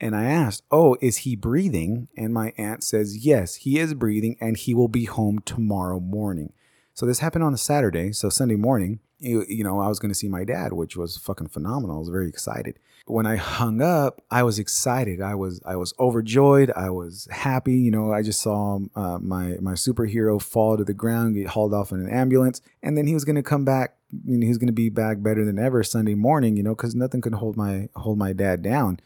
[0.00, 2.08] And I asked, Oh, is he breathing?
[2.16, 6.52] And my aunt says, Yes, he is breathing and he will be home tomorrow morning.
[6.94, 8.12] So this happened on a Saturday.
[8.12, 11.16] So Sunday morning, you, you know, I was going to see my dad, which was
[11.16, 11.96] fucking phenomenal.
[11.96, 12.78] I was very excited.
[13.06, 15.22] When I hung up, I was excited.
[15.22, 16.70] I was I was overjoyed.
[16.76, 17.74] I was happy.
[17.74, 21.72] You know, I just saw uh, my my superhero fall to the ground, get hauled
[21.72, 23.96] off in an ambulance, and then he was going to come back.
[24.26, 26.56] You know, he was going to be back better than ever Sunday morning.
[26.56, 29.00] You know, because nothing could hold my hold my dad down.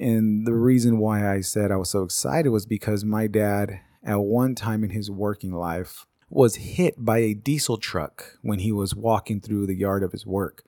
[0.00, 4.20] And the reason why I said I was so excited was because my dad, at
[4.20, 8.94] one time in his working life, was hit by a diesel truck when he was
[8.94, 10.64] walking through the yard of his work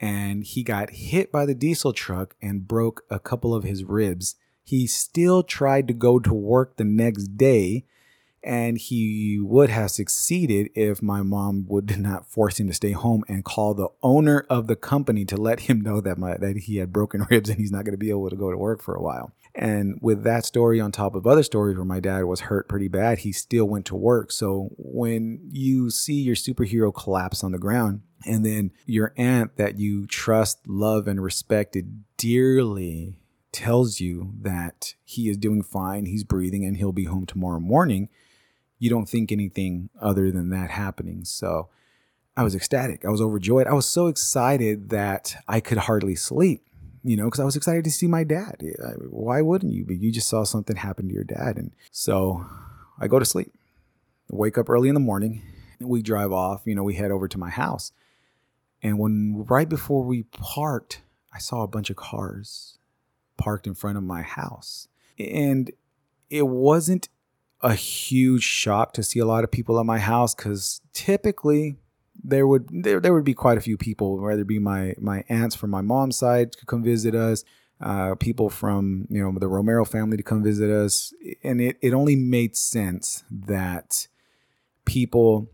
[0.00, 4.36] and he got hit by the diesel truck and broke a couple of his ribs.
[4.62, 7.84] He still tried to go to work the next day
[8.42, 13.24] and he would have succeeded if my mom would not force him to stay home
[13.28, 16.76] and call the owner of the company to let him know that my that he
[16.76, 18.94] had broken ribs and he's not going to be able to go to work for
[18.94, 19.32] a while.
[19.54, 22.86] And with that story on top of other stories where my dad was hurt pretty
[22.86, 24.30] bad, he still went to work.
[24.30, 29.78] So when you see your superhero collapse on the ground, and then your aunt that
[29.78, 33.16] you trust, love, and respected dearly
[33.52, 38.08] tells you that he is doing fine, he's breathing, and he'll be home tomorrow morning,
[38.78, 41.24] you don't think anything other than that happening.
[41.24, 41.68] So
[42.36, 43.04] I was ecstatic.
[43.04, 43.66] I was overjoyed.
[43.66, 46.64] I was so excited that I could hardly sleep,
[47.02, 48.62] you know, because I was excited to see my dad.
[49.10, 49.84] Why wouldn't you?
[49.84, 51.56] But you just saw something happen to your dad.
[51.56, 52.46] And so
[53.00, 53.52] I go to sleep,
[54.30, 55.42] wake up early in the morning.
[55.80, 57.92] We drive off, you know, we head over to my house.
[58.82, 62.78] And when right before we parked, I saw a bunch of cars
[63.36, 64.88] parked in front of my house.
[65.18, 65.72] And
[66.30, 67.08] it wasn't
[67.60, 71.76] a huge shock to see a lot of people at my house because typically
[72.22, 75.24] there would there, there would be quite a few people, whether it be my my
[75.28, 77.44] aunts from my mom's side to come visit us,
[77.80, 81.92] uh, people from you know the Romero family to come visit us, and it it
[81.92, 84.08] only made sense that
[84.84, 85.50] people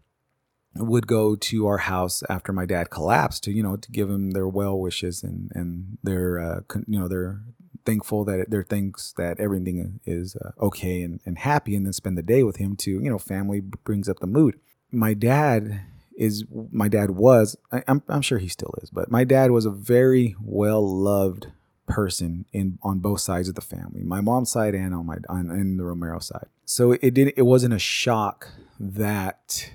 [0.76, 4.32] would go to our house after my dad collapsed to you know to give him
[4.32, 7.40] their well wishes and and their uh, you know their
[7.84, 12.16] thankful that they're thinks that everything is uh, okay and, and happy and then spend
[12.16, 14.58] the day with him to you know family brings up the mood
[14.90, 15.82] my dad
[16.16, 19.50] is my dad was I, am I'm, I'm sure he still is but my dad
[19.50, 21.48] was a very well loved
[21.86, 25.50] person in on both sides of the family my mom's side and on my on
[25.50, 28.48] in the romero side so it didn't it wasn't a shock
[28.80, 29.74] that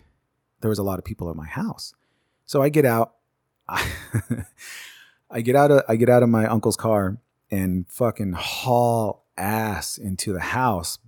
[0.62, 1.94] there was a lot of people at my house.
[2.46, 3.16] So I get out,
[3.68, 3.90] I,
[5.30, 7.18] I get out of I get out of my uncle's car
[7.52, 11.00] and fucking haul ass into the house,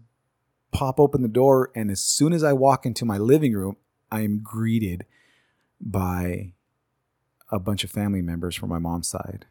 [0.71, 3.77] pop open the door, and as soon as I walk into my living room,
[4.12, 5.06] I am greeted
[5.80, 6.54] by
[7.49, 9.45] a bunch of family members from my mom's side.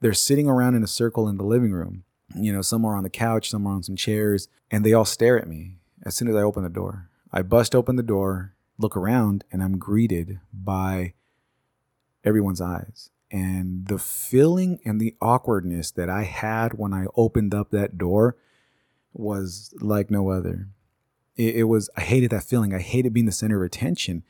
[0.00, 2.04] They're sitting around in a circle in the living room.
[2.34, 5.04] You know, some are on the couch, some are on some chairs, and they all
[5.04, 7.08] stare at me as soon as I open the door.
[7.30, 11.14] I bust open the door look around and I'm greeted by
[12.24, 13.10] everyone's eyes.
[13.32, 18.36] And the feeling and the awkwardness that I had when I opened up that door
[19.14, 20.68] was like no other.
[21.36, 22.74] It, it, was, I hated that feeling.
[22.74, 24.22] I hated being the center of attention.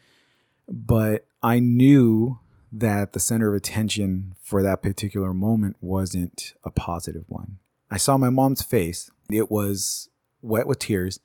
[0.69, 2.39] But I knew
[2.71, 7.59] that the center of attention for that particular moment wasn't a positive one.
[7.91, 9.11] I saw my mom's face.
[9.31, 10.09] It was
[10.41, 11.19] wet with tears.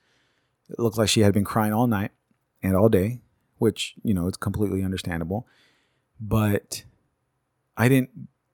[0.69, 2.11] It looked like she had been crying all night
[2.63, 3.21] and all day,
[3.59, 5.47] which, you know, it's completely understandable.
[6.19, 6.83] But
[7.77, 8.09] I didn't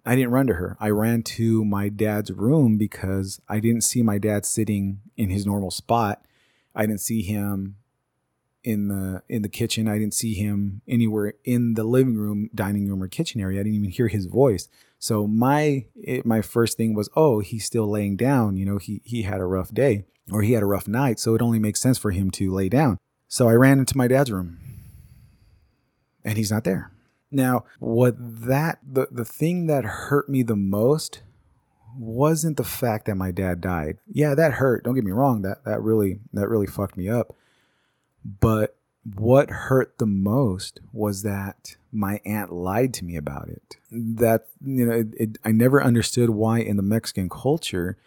[0.05, 0.75] I didn't run to her.
[0.81, 5.45] I ran to my dad's room because I didn't see my dad sitting in his
[5.45, 6.25] normal spot.
[6.75, 7.77] I didn't see him
[8.63, 9.87] in the in the kitchen.
[9.87, 13.59] I didn't see him anywhere in the living room, dining room, or kitchen area.
[13.59, 14.67] I didn't even hear his voice.
[14.99, 18.57] So my it, my first thing was, oh, he's still laying down.
[18.57, 21.35] You know, he he had a rough day or he had a rough night, so
[21.35, 22.97] it only makes sense for him to lay down.
[23.27, 24.59] So I ran into my dad's room
[26.23, 26.92] and he's not there.
[27.33, 31.23] Now, what that the, the thing that hurt me the most
[31.97, 33.97] wasn't the fact that my dad died.
[34.11, 34.83] Yeah, that hurt.
[34.83, 35.41] Don't get me wrong.
[35.41, 37.35] That that really that really fucked me up.
[38.39, 43.77] But what hurt the most was that my aunt lied to me about it.
[43.91, 47.97] That you know, it, it, I never understood why in the Mexican culture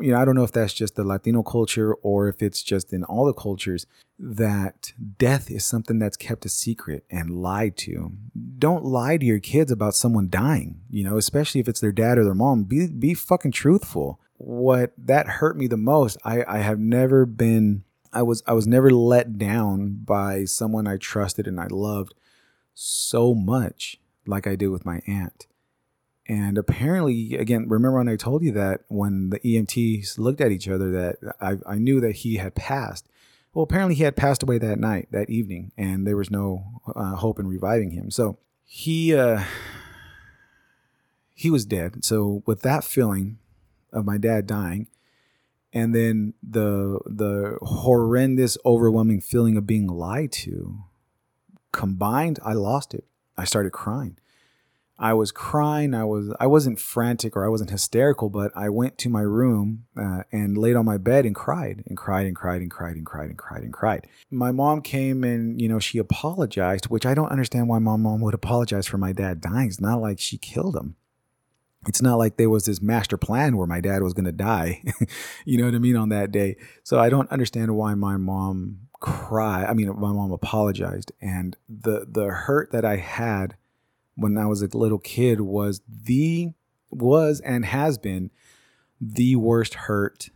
[0.00, 2.92] you know, I don't know if that's just the Latino culture or if it's just
[2.92, 3.86] in all the cultures
[4.18, 8.12] that death is something that's kept a secret and lied to.
[8.58, 12.18] Don't lie to your kids about someone dying, you know, especially if it's their dad
[12.18, 12.64] or their mom.
[12.64, 14.20] Be be fucking truthful.
[14.36, 18.66] What that hurt me the most, I, I have never been I was I was
[18.66, 22.14] never let down by someone I trusted and I loved
[22.74, 25.46] so much like I did with my aunt.
[26.28, 30.68] And apparently, again, remember when I told you that when the EMTs looked at each
[30.68, 33.08] other, that I, I knew that he had passed.
[33.54, 37.16] Well, apparently he had passed away that night, that evening, and there was no uh,
[37.16, 38.10] hope in reviving him.
[38.10, 39.42] So he uh,
[41.34, 42.04] he was dead.
[42.04, 43.38] So with that feeling
[43.90, 44.88] of my dad dying,
[45.72, 50.84] and then the the horrendous, overwhelming feeling of being lied to,
[51.72, 53.04] combined, I lost it.
[53.38, 54.18] I started crying.
[55.00, 55.94] I was crying.
[55.94, 59.84] I was I wasn't frantic or I wasn't hysterical, but I went to my room
[59.96, 63.06] uh, and laid on my bed and cried and cried and cried and cried and
[63.06, 64.08] cried and cried and cried.
[64.30, 68.20] My mom came and you know she apologized, which I don't understand why my mom
[68.22, 69.68] would apologize for my dad dying.
[69.68, 70.96] It's not like she killed him.
[71.86, 74.82] It's not like there was this master plan where my dad was going to die.
[75.44, 76.56] you know what I mean on that day.
[76.82, 79.66] So I don't understand why my mom cried.
[79.66, 83.54] I mean, my mom apologized, and the the hurt that I had
[84.18, 86.50] when I was a little kid was the
[86.90, 88.30] was and has been
[89.00, 90.30] the worst hurt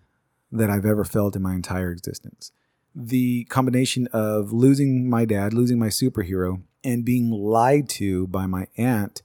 [0.52, 2.52] that I've ever felt in my entire existence.
[2.94, 8.66] The combination of losing my dad, losing my superhero, and being lied to by my
[8.76, 9.22] aunt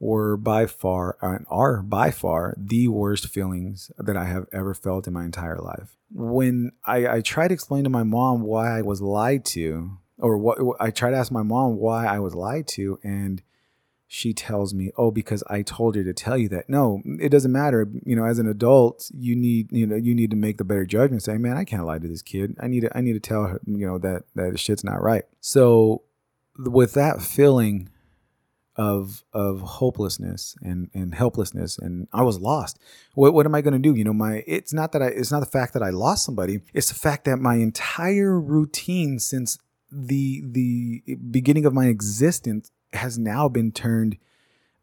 [0.00, 5.06] were by far and are by far the worst feelings that I have ever felt
[5.06, 5.96] in my entire life.
[6.12, 10.36] When I, I tried to explain to my mom why I was lied to, or
[10.36, 13.42] what I tried to ask my mom why I was lied to, and
[14.10, 17.52] she tells me, "Oh, because I told her to tell you that." No, it doesn't
[17.52, 17.86] matter.
[18.04, 20.86] You know, as an adult, you need you know you need to make the better
[20.86, 21.22] judgment.
[21.22, 22.56] Say, "Man, I can't lie to this kid.
[22.58, 25.24] I need to I need to tell her you know that that shit's not right."
[25.40, 26.02] So,
[26.58, 27.90] with that feeling
[28.76, 32.78] of of hopelessness and and helplessness, and I was lost.
[33.14, 33.94] What what am I going to do?
[33.94, 36.60] You know, my it's not that I it's not the fact that I lost somebody.
[36.72, 39.58] It's the fact that my entire routine since
[39.92, 44.16] the the beginning of my existence has now been turned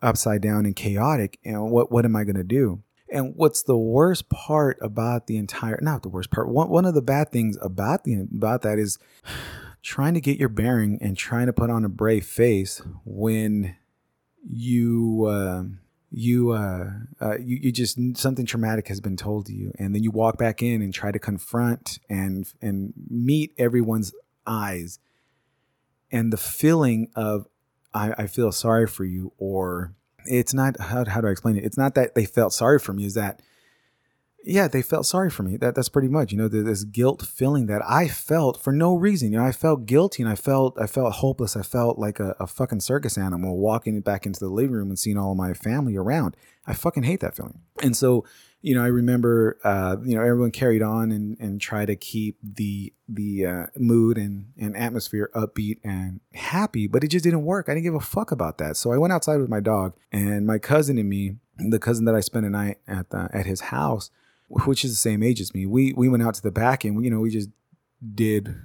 [0.01, 1.39] upside down and chaotic.
[1.43, 2.83] And what what am I going to do?
[3.11, 6.93] And what's the worst part about the entire not the worst part one, one of
[6.93, 8.97] the bad things about the about that is
[9.81, 13.75] trying to get your bearing and trying to put on a brave face when
[14.43, 15.63] you uh,
[16.11, 16.89] you uh,
[17.21, 20.37] uh, you you just something traumatic has been told to you and then you walk
[20.37, 24.13] back in and try to confront and and meet everyone's
[24.47, 24.99] eyes
[26.11, 27.47] and the feeling of
[27.95, 31.63] I, I feel sorry for you, or it's not how, how do I explain it?
[31.63, 33.41] It's not that they felt sorry for me, is that
[34.47, 35.57] yeah, they felt sorry for me.
[35.57, 39.31] That that's pretty much, you know, this guilt feeling that I felt for no reason.
[39.31, 41.57] You know, I felt guilty and I felt I felt hopeless.
[41.57, 44.99] I felt like a, a fucking circus animal walking back into the living room and
[44.99, 46.37] seeing all of my family around.
[46.67, 47.61] I fucking hate that feeling.
[47.81, 48.23] And so
[48.65, 52.39] you know, I remember, uh, you know, everyone carried on and, and try to keep
[52.41, 57.69] the the uh, mood and, and atmosphere upbeat and happy, but it just didn't work.
[57.69, 58.75] I didn't give a fuck about that.
[58.75, 62.15] So I went outside with my dog and my cousin and me, the cousin that
[62.15, 64.09] I spent a night at the, at his house,
[64.49, 65.67] which is the same age as me.
[65.67, 67.49] We we went out to the back and you know we just
[68.15, 68.55] did.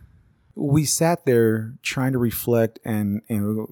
[0.54, 3.66] We sat there trying to reflect and and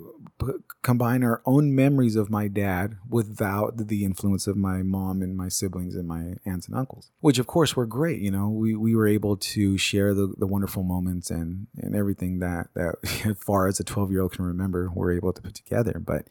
[0.83, 5.49] combine our own memories of my dad without the influence of my mom and my
[5.49, 8.20] siblings and my aunts and uncles, which of course were great.
[8.20, 12.39] You know, we, we were able to share the, the wonderful moments and, and everything
[12.39, 12.95] that, that
[13.26, 16.01] as far as a 12 year old can remember, we're able to put together.
[16.05, 16.29] But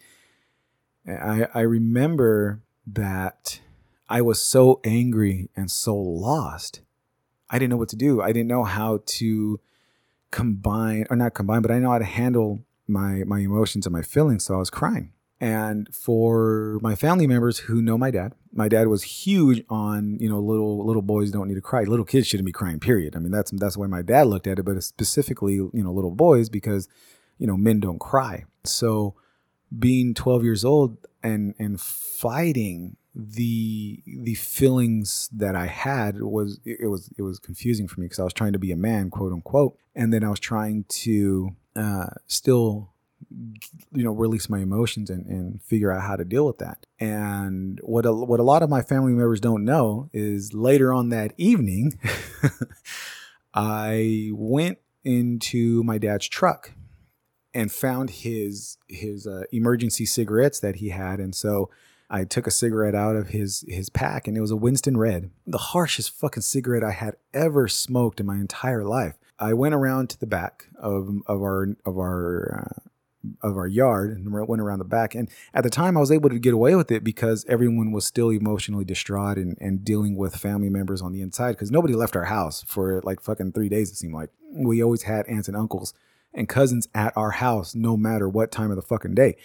[1.07, 3.59] I, I remember that
[4.09, 6.81] I was so angry and so lost.
[7.49, 8.21] I didn't know what to do.
[8.21, 9.59] I didn't know how to
[10.31, 14.01] combine or not combine, but I know how to handle my my emotions and my
[14.01, 15.11] feelings so i was crying.
[15.39, 20.29] And for my family members who know my dad my dad was huge on you
[20.29, 21.83] know little little boys don't need to cry.
[21.83, 23.15] Little kids shouldn't be crying period.
[23.15, 25.91] I mean that's that's the way my dad looked at it but specifically you know
[25.91, 26.87] little boys because
[27.37, 28.45] you know men don't cry.
[28.63, 29.15] So
[29.77, 36.87] being 12 years old and and fighting the the feelings that I had was it
[36.87, 39.33] was it was confusing for me because I was trying to be a man, quote
[39.33, 42.93] unquote, and then I was trying to uh, still
[43.91, 46.85] you know release my emotions and, and figure out how to deal with that.
[46.99, 51.09] And what a, what a lot of my family members don't know is later on
[51.09, 51.99] that evening
[53.53, 56.73] i went into my dad's truck
[57.53, 61.19] and found his his uh, emergency cigarettes that he had.
[61.19, 61.71] And so
[62.09, 65.29] I took a cigarette out of his his pack and it was a Winston Red,
[65.45, 69.15] the harshest fucking cigarette I had ever smoked in my entire life.
[69.39, 72.79] I went around to the back of of our of our uh,
[73.41, 75.15] of our yard and went around the back.
[75.15, 78.05] And at the time, I was able to get away with it because everyone was
[78.05, 82.15] still emotionally distraught and, and dealing with family members on the inside because nobody left
[82.15, 84.29] our house for like fucking three days, it seemed like.
[84.49, 85.93] We always had aunts and uncles
[86.33, 89.35] and cousins at our house no matter what time of the fucking day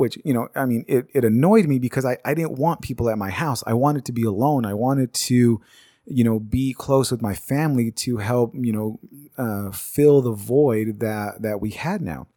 [0.00, 3.10] which, you know, I mean, it, it annoyed me because I, I didn't want people
[3.10, 3.62] at my house.
[3.66, 4.64] I wanted to be alone.
[4.64, 5.60] I wanted to,
[6.06, 8.98] you know, be close with my family to help, you know,
[9.36, 12.28] uh, fill the void that that we had now.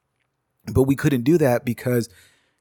[0.74, 2.10] But we couldn't do that because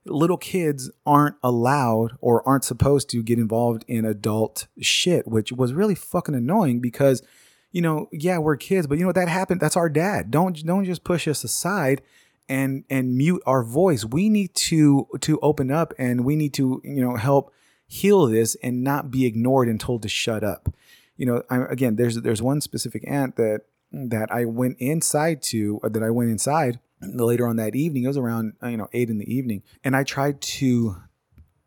[0.05, 5.73] little kids aren't allowed or aren't supposed to get involved in adult shit, which was
[5.73, 7.25] really fucking annoying because,
[7.73, 9.61] you know, yeah, we're kids, but you know that happened.
[9.61, 10.31] That's our dad.
[10.31, 12.03] Don't don't just push us aside
[12.49, 14.05] and and mute our voice.
[14.05, 17.53] We need to to open up and we need to you know help
[17.87, 20.73] heal this and not be ignored and told to shut up.
[21.17, 23.63] You know, I, again, there's there's one specific aunt that
[23.93, 28.05] that I went inside to that I went inside later on that evening.
[28.05, 30.97] It was around uh, you know eight in the evening, and I tried to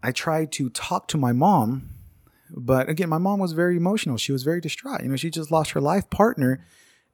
[0.01, 1.89] I tried to talk to my mom,
[2.51, 4.17] but again, my mom was very emotional.
[4.17, 5.03] She was very distraught.
[5.03, 6.65] You know, she just lost her life partner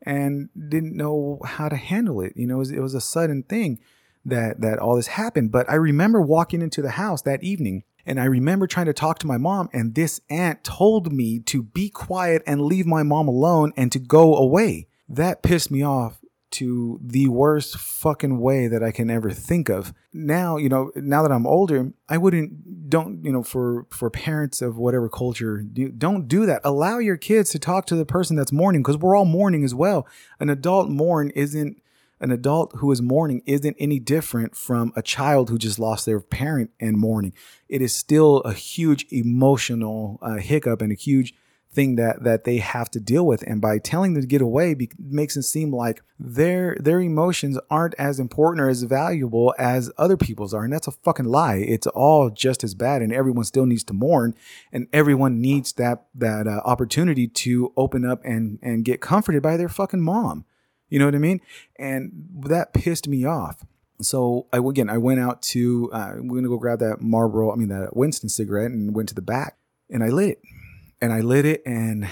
[0.04, 2.34] and didn't know how to handle it.
[2.36, 3.80] You know, it was, it was a sudden thing
[4.26, 5.52] that that all this happened.
[5.52, 9.20] But I remember walking into the house that evening and I remember trying to talk
[9.20, 13.28] to my mom, and this aunt told me to be quiet and leave my mom
[13.28, 14.88] alone and to go away.
[15.08, 16.21] That pissed me off
[16.52, 19.94] to the worst fucking way that I can ever think of.
[20.14, 24.62] Now, you know, now that I'm older, I wouldn't don't, you know, for for parents
[24.62, 26.62] of whatever culture, don't do that.
[26.64, 29.74] Allow your kids to talk to the person that's mourning because we're all mourning as
[29.74, 30.08] well.
[30.40, 31.82] An adult mourn isn't
[32.22, 36.20] an adult who is mourning isn't any different from a child who just lost their
[36.20, 37.34] parent and mourning.
[37.68, 41.34] It is still a huge emotional uh, hiccup and a huge
[41.72, 43.42] thing that that they have to deal with.
[43.44, 47.58] And by telling them to get away be, makes it seem like their their emotions
[47.70, 50.64] aren't as important or as valuable as other people's are.
[50.64, 51.56] And that's a fucking lie.
[51.56, 54.36] It's all just as bad and everyone still needs to mourn
[54.72, 59.58] and everyone needs that that uh, opportunity to open up and and get comforted by
[59.58, 60.46] their fucking mom.
[60.90, 61.40] You know what i mean?
[61.80, 63.66] And that pissed me off.
[64.02, 67.56] So I again I went out to uh, we're gonna go grab that Marlboro I
[67.56, 69.58] mean that Winston cigarette and went to the back
[69.90, 70.40] and I lit.
[70.40, 70.61] it
[71.02, 72.08] and I lit it and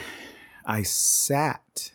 [0.65, 1.91] I sat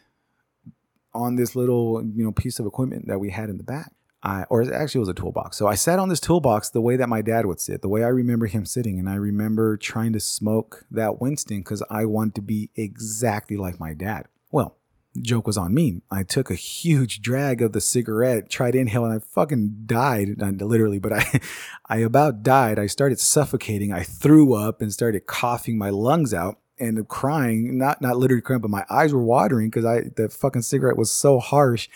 [1.12, 3.92] on this little you know piece of equipment that we had in the back.
[4.22, 5.59] I, or actually it was a toolbox.
[5.59, 8.03] So I sat on this toolbox the way that my dad would sit, the way
[8.03, 12.36] I remember him sitting, and I remember trying to smoke that Winston because I wanted
[12.36, 14.28] to be exactly like my dad.
[14.51, 14.78] Well,
[15.20, 16.01] joke was on me.
[16.11, 20.38] I took a huge drag of the cigarette, tried to inhale, and I fucking died,
[20.38, 21.40] not literally, but I,
[21.86, 22.78] I about died.
[22.78, 23.92] I started suffocating.
[23.92, 28.62] I threw up and started coughing my lungs out and crying, not not literally crying,
[28.62, 31.89] but my eyes were watering because I the fucking cigarette was so harsh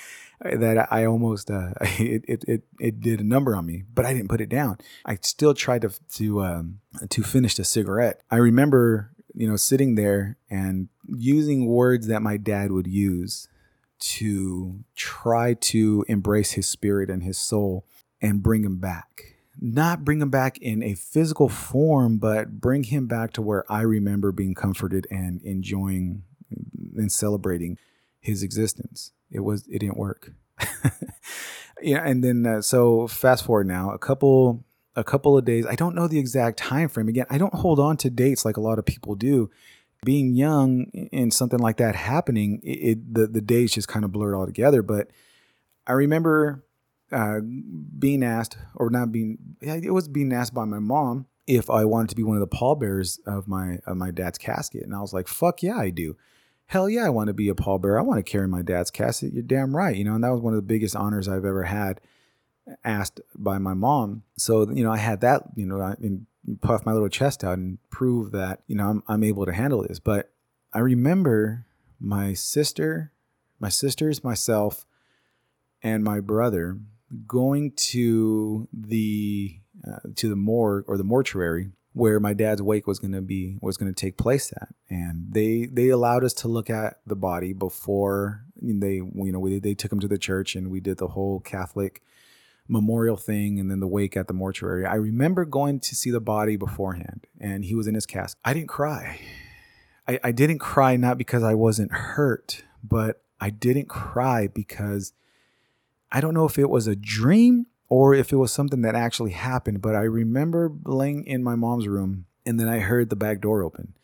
[0.44, 3.84] uh, that I almost uh, it, it it it did a number on me.
[3.92, 4.78] But I didn't put it down.
[5.04, 8.22] I still tried to to um, to finish the cigarette.
[8.30, 13.48] I remember you know sitting there and using words that my dad would use
[14.00, 17.84] to try to embrace his spirit and his soul
[18.20, 19.27] and bring him back
[19.60, 23.82] not bring him back in a physical form, but bring him back to where I
[23.82, 26.22] remember being comforted and enjoying
[26.96, 27.78] and celebrating
[28.20, 29.12] his existence.
[29.30, 30.32] It was it didn't work.
[31.82, 34.64] yeah, and then uh, so fast forward now a couple
[34.96, 35.66] a couple of days.
[35.66, 37.08] I don't know the exact time frame.
[37.08, 39.50] Again, I don't hold on to dates like a lot of people do.
[40.04, 44.12] Being young and something like that happening, it, it the the days just kind of
[44.12, 44.82] blurred all together.
[44.82, 45.10] But
[45.86, 46.64] I remember
[47.10, 47.40] uh,
[47.98, 52.10] being asked, or not being, it was being asked by my mom if I wanted
[52.10, 55.14] to be one of the pallbearers of my of my dad's casket, and I was
[55.14, 56.16] like, "Fuck yeah, I do."
[56.66, 57.98] Hell yeah, I want to be a pallbearer.
[57.98, 59.32] I want to carry my dad's casket.
[59.32, 60.14] You're damn right, you know.
[60.14, 62.02] And that was one of the biggest honors I've ever had,
[62.84, 64.24] asked by my mom.
[64.36, 66.26] So you know, I had that, you know, and
[66.60, 69.82] puff my little chest out and prove that you know I'm I'm able to handle
[69.82, 69.98] this.
[69.98, 70.30] But
[70.74, 71.64] I remember
[71.98, 73.12] my sister,
[73.58, 74.84] my sisters, myself,
[75.82, 76.78] and my brother
[77.26, 82.98] going to the uh, to the morgue or the mortuary where my dad's wake was
[82.98, 84.68] going to be was going to take place at.
[84.88, 89.58] And they they allowed us to look at the body before they you know we,
[89.58, 92.02] they took him to the church and we did the whole catholic
[92.68, 94.84] memorial thing and then the wake at the mortuary.
[94.84, 98.52] I remember going to see the body beforehand and he was in his casket i
[98.52, 99.20] didn't cry.
[100.06, 105.12] I, I didn't cry not because i wasn't hurt but i didn't cry because
[106.10, 109.32] I don't know if it was a dream or if it was something that actually
[109.32, 113.40] happened, but I remember laying in my mom's room and then I heard the back
[113.40, 113.94] door open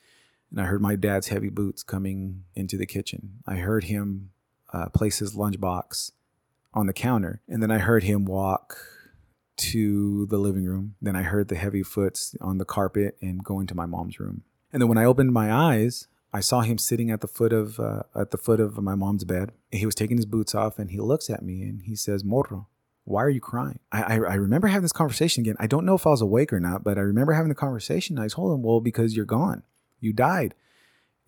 [0.51, 3.41] and I heard my dad's heavy boots coming into the kitchen.
[3.47, 4.31] I heard him
[4.73, 6.13] uh, place his lunchbox
[6.73, 8.77] on the counter and then I heard him walk
[9.57, 10.97] to the living room.
[11.01, 14.43] Then I heard the heavy foots on the carpet and go into my mom's room.
[14.73, 17.79] And then when I opened my eyes, I saw him sitting at the foot of
[17.79, 19.53] uh, at the foot of my mom's bed.
[19.71, 22.67] He was taking his boots off, and he looks at me and he says, "Morro,
[23.05, 23.79] Why are you crying?
[23.93, 25.57] I, I, I remember having this conversation again.
[25.61, 28.19] I don't know if I was awake or not, but I remember having the conversation.
[28.19, 29.63] I told him, well, because you're gone.
[30.01, 30.55] You died.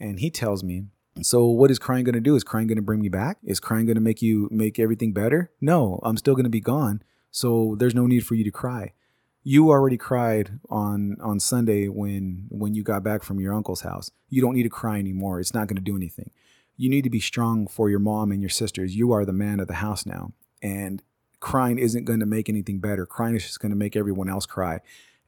[0.00, 0.86] And he tells me,
[1.22, 2.34] so what is crying going to do?
[2.34, 3.38] Is crying going to bring me back?
[3.44, 5.50] Is crying going to make you make everything better?
[5.60, 7.02] No, I'm still going to be gone.
[7.30, 8.92] So there's no need for you to cry.
[9.48, 14.10] You already cried on on Sunday when when you got back from your uncle's house.
[14.28, 15.38] You don't need to cry anymore.
[15.38, 16.32] It's not going to do anything.
[16.76, 18.96] You need to be strong for your mom and your sisters.
[18.96, 20.32] You are the man of the house now.
[20.60, 21.00] And
[21.38, 23.06] crying isn't going to make anything better.
[23.06, 24.80] Crying is just going to make everyone else cry.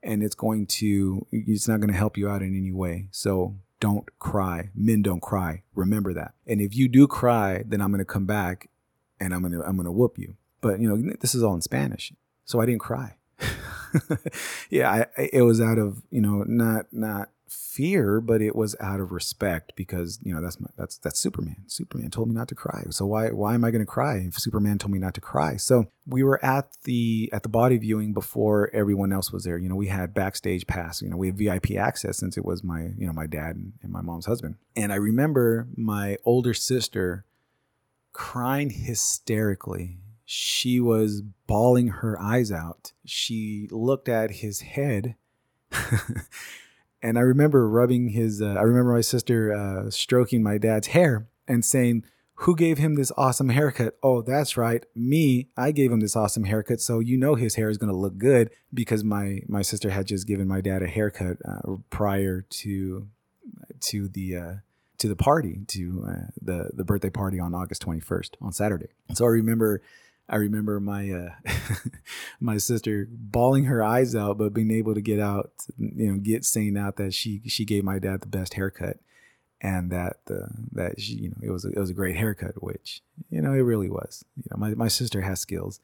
[0.03, 3.07] And it's going to it's not going to help you out in any way.
[3.13, 4.71] So don't cry.
[4.75, 5.63] Men don't cry.
[5.77, 6.35] Remember that.
[6.45, 8.69] And if you do cry, then I'm going to come back
[9.21, 10.35] and I'm going to I'm going to whoop you.
[10.61, 12.13] But you know, this is all in Spanish.
[12.45, 13.15] So I didn't cry.
[14.71, 19.01] yeah, I, it was out of, you know, not not fear, but it was out
[19.01, 21.65] of respect because you know that's my, that's that's Superman.
[21.67, 24.39] Superman told me not to cry, so why why am I going to cry if
[24.39, 25.57] Superman told me not to cry?
[25.57, 29.59] So we were at the at the body viewing before everyone else was there.
[29.59, 31.01] You know, we had backstage pass.
[31.03, 33.73] You know, we had VIP access since it was my you know my dad and,
[33.83, 34.57] and my mom's husband.
[34.77, 37.25] And I remember my older sister
[38.13, 39.99] crying hysterically.
[40.31, 42.93] She was bawling her eyes out.
[43.07, 45.15] She looked at his head.
[47.03, 48.43] and I remember rubbing his.
[48.43, 52.05] Uh, I remember my sister uh, stroking my dad's hair and saying,
[52.35, 55.49] "Who gave him this awesome haircut?" Oh, that's right, me.
[55.57, 58.19] I gave him this awesome haircut, so you know his hair is going to look
[58.19, 63.09] good because my my sister had just given my dad a haircut uh, prior to
[63.81, 64.55] to the uh,
[64.99, 68.89] to the party to uh, the the birthday party on August twenty first on Saturday.
[69.09, 69.81] And So I remember
[70.29, 71.31] I remember my uh,
[72.41, 76.45] my sister bawling her eyes out, but being able to get out, you know, get
[76.45, 78.99] saying out that she she gave my dad the best haircut,
[79.61, 82.63] and that uh, that she, you know, it was a, it was a great haircut,
[82.63, 84.25] which you know it really was.
[84.37, 85.81] You know, my my sister has skills.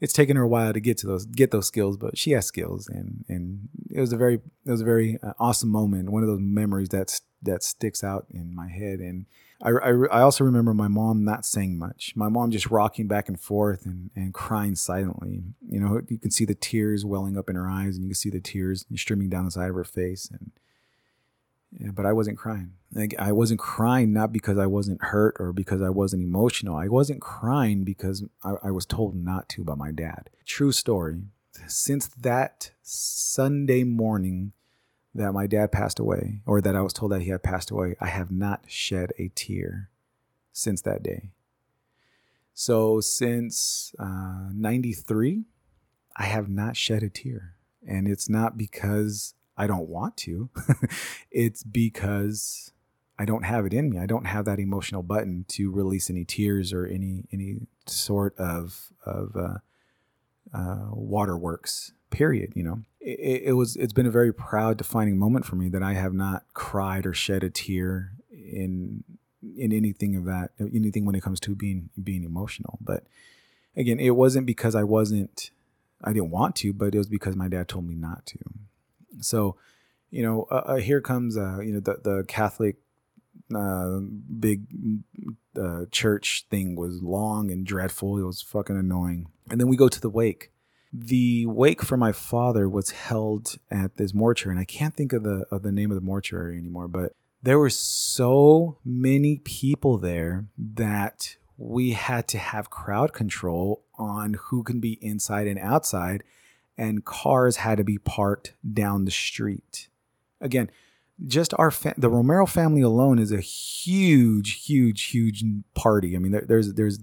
[0.00, 2.44] It's taken her a while to get to those get those skills, but she has
[2.44, 6.10] skills, and and it was a very it was a very uh, awesome moment.
[6.10, 9.24] One of those memories that's that sticks out in my head, and
[9.60, 12.12] I, I, I, also remember my mom not saying much.
[12.14, 15.42] My mom just rocking back and forth and, and crying silently.
[15.68, 18.14] You know, you can see the tears welling up in her eyes, and you can
[18.14, 20.30] see the tears streaming down the side of her face.
[20.30, 20.52] And
[21.94, 22.72] but I wasn't crying.
[22.92, 26.76] Like I wasn't crying not because I wasn't hurt or because I wasn't emotional.
[26.76, 30.30] I wasn't crying because I, I was told not to by my dad.
[30.46, 31.22] True story.
[31.66, 34.52] Since that Sunday morning,
[35.18, 37.96] that my dad passed away, or that I was told that he had passed away,
[38.00, 39.90] I have not shed a tear
[40.52, 41.30] since that day.
[42.54, 45.44] So since uh, 93,
[46.16, 47.54] I have not shed a tear.
[47.86, 50.50] And it's not because I don't want to,
[51.30, 52.72] it's because
[53.18, 53.98] I don't have it in me.
[53.98, 57.56] I don't have that emotional button to release any tears or any any
[57.86, 59.58] sort of of uh,
[60.56, 62.80] uh, waterworks period you know
[63.12, 66.12] it, it, was it's been a very proud defining moment for me that i have
[66.12, 69.04] not cried or shed a tear in
[69.56, 72.78] in anything of that anything when it comes to being being emotional.
[72.80, 73.04] But
[73.76, 75.50] again it wasn't because i wasn't
[76.02, 78.38] i didn't want to but it was because my dad told me not to.
[79.20, 79.56] So
[80.10, 82.76] you know uh, uh, here comes uh, you know the the catholic
[83.54, 84.00] uh,
[84.38, 84.66] big
[85.58, 88.18] uh, church thing was long and dreadful.
[88.18, 89.28] It was fucking annoying.
[89.50, 90.52] And then we go to the wake
[90.92, 95.22] the wake for my father was held at this mortuary, and I can't think of
[95.22, 97.12] the of the name of the mortuary anymore, but
[97.42, 104.62] there were so many people there that we had to have crowd control on who
[104.62, 106.22] can be inside and outside,
[106.76, 109.88] and cars had to be parked down the street.
[110.40, 110.70] Again,
[111.26, 116.14] just our fa- the Romero family alone is a huge, huge, huge party.
[116.14, 117.00] I mean, there, there's there's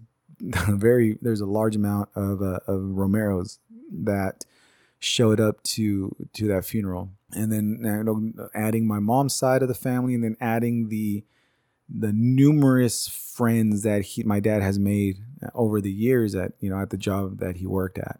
[0.69, 3.59] very there's a large amount of uh, of Romeros
[3.91, 4.45] that
[4.99, 7.11] showed up to to that funeral.
[7.33, 11.23] And then you know, adding my mom's side of the family and then adding the
[11.87, 15.17] the numerous friends that he my dad has made
[15.53, 18.19] over the years at you know at the job that he worked at.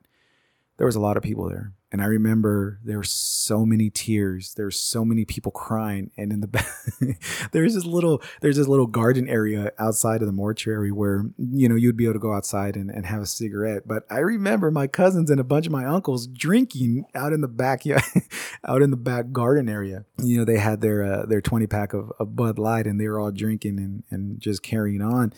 [0.77, 4.53] There was a lot of people there and I remember there were so many tears.
[4.55, 6.67] There were so many people crying, and in the back,
[7.53, 11.75] there's this little there's this little garden area outside of the mortuary where you know
[11.75, 13.83] you'd be able to go outside and, and have a cigarette.
[13.87, 17.47] But I remember my cousins and a bunch of my uncles drinking out in the
[17.47, 18.03] backyard,
[18.67, 20.03] out in the back garden area.
[20.21, 23.07] You know, they had their uh, their 20 pack of, of Bud Light, and they
[23.07, 25.31] were all drinking and and just carrying on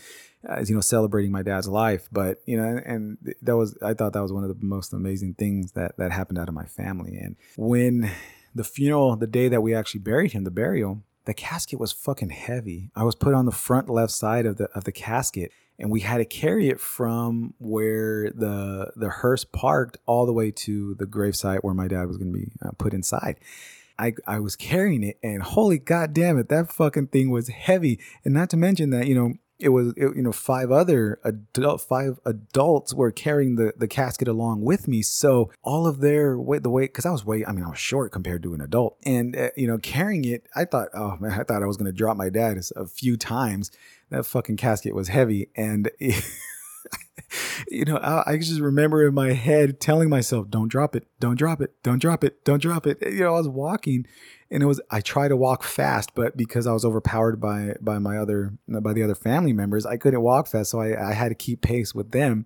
[0.43, 4.13] as you know celebrating my dad's life but you know and that was i thought
[4.13, 7.17] that was one of the most amazing things that that happened out of my family
[7.17, 8.11] and when
[8.53, 12.29] the funeral the day that we actually buried him the burial the casket was fucking
[12.29, 12.89] heavy.
[12.95, 15.99] I was put on the front left side of the of the casket and we
[15.99, 21.05] had to carry it from where the the hearse parked all the way to the
[21.05, 23.39] gravesite where my dad was going to be uh, put inside.
[23.99, 27.99] I, I was carrying it and holy god damn it that fucking thing was heavy
[28.23, 31.81] and not to mention that you know it was it, you know five other adult
[31.81, 35.01] five adults were carrying the the casket along with me.
[35.01, 37.79] So all of their weight the weight because i was weight i mean i was
[37.79, 38.97] short compared to an adult.
[39.05, 41.91] And uh, you know carrying it i thought oh man i thought i was going
[41.91, 43.71] to drop my dad a few times.
[44.09, 45.49] That fucking casket was heavy.
[45.55, 46.23] And it,
[47.69, 51.35] you know, I, I, just remember in my head telling myself, "Don't drop it, don't
[51.35, 54.05] drop it, don't drop it, don't drop it." You know, I was walking,
[54.49, 57.99] and it was I tried to walk fast, but because I was overpowered by by
[57.99, 61.29] my other by the other family members, I couldn't walk fast, so I, I had
[61.29, 62.45] to keep pace with them.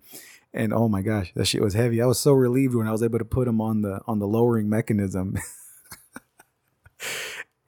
[0.54, 2.02] And oh my gosh, that shit was heavy.
[2.02, 4.28] I was so relieved when I was able to put them on the on the
[4.28, 5.38] lowering mechanism.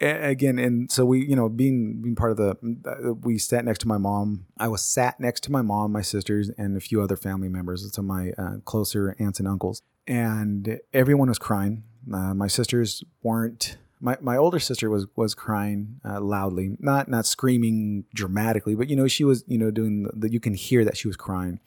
[0.04, 2.50] again and so we you know being being part of the
[2.86, 4.46] uh, we sat next to my mom.
[4.58, 7.90] I was sat next to my mom my sisters and a few other family members
[7.94, 9.82] some of my uh, closer aunts and uncles.
[10.06, 11.84] And everyone was crying.
[12.14, 16.76] Uh, my sisters weren't my, my older sister was was crying uh, loudly.
[16.80, 20.34] Not not screaming dramatically but you know she was you know doing that.
[20.34, 21.60] you can hear that she was crying.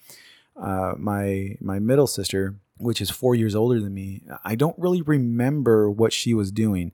[0.61, 5.01] Uh, my my middle sister which is four years older than me i don't really
[5.03, 6.93] remember what she was doing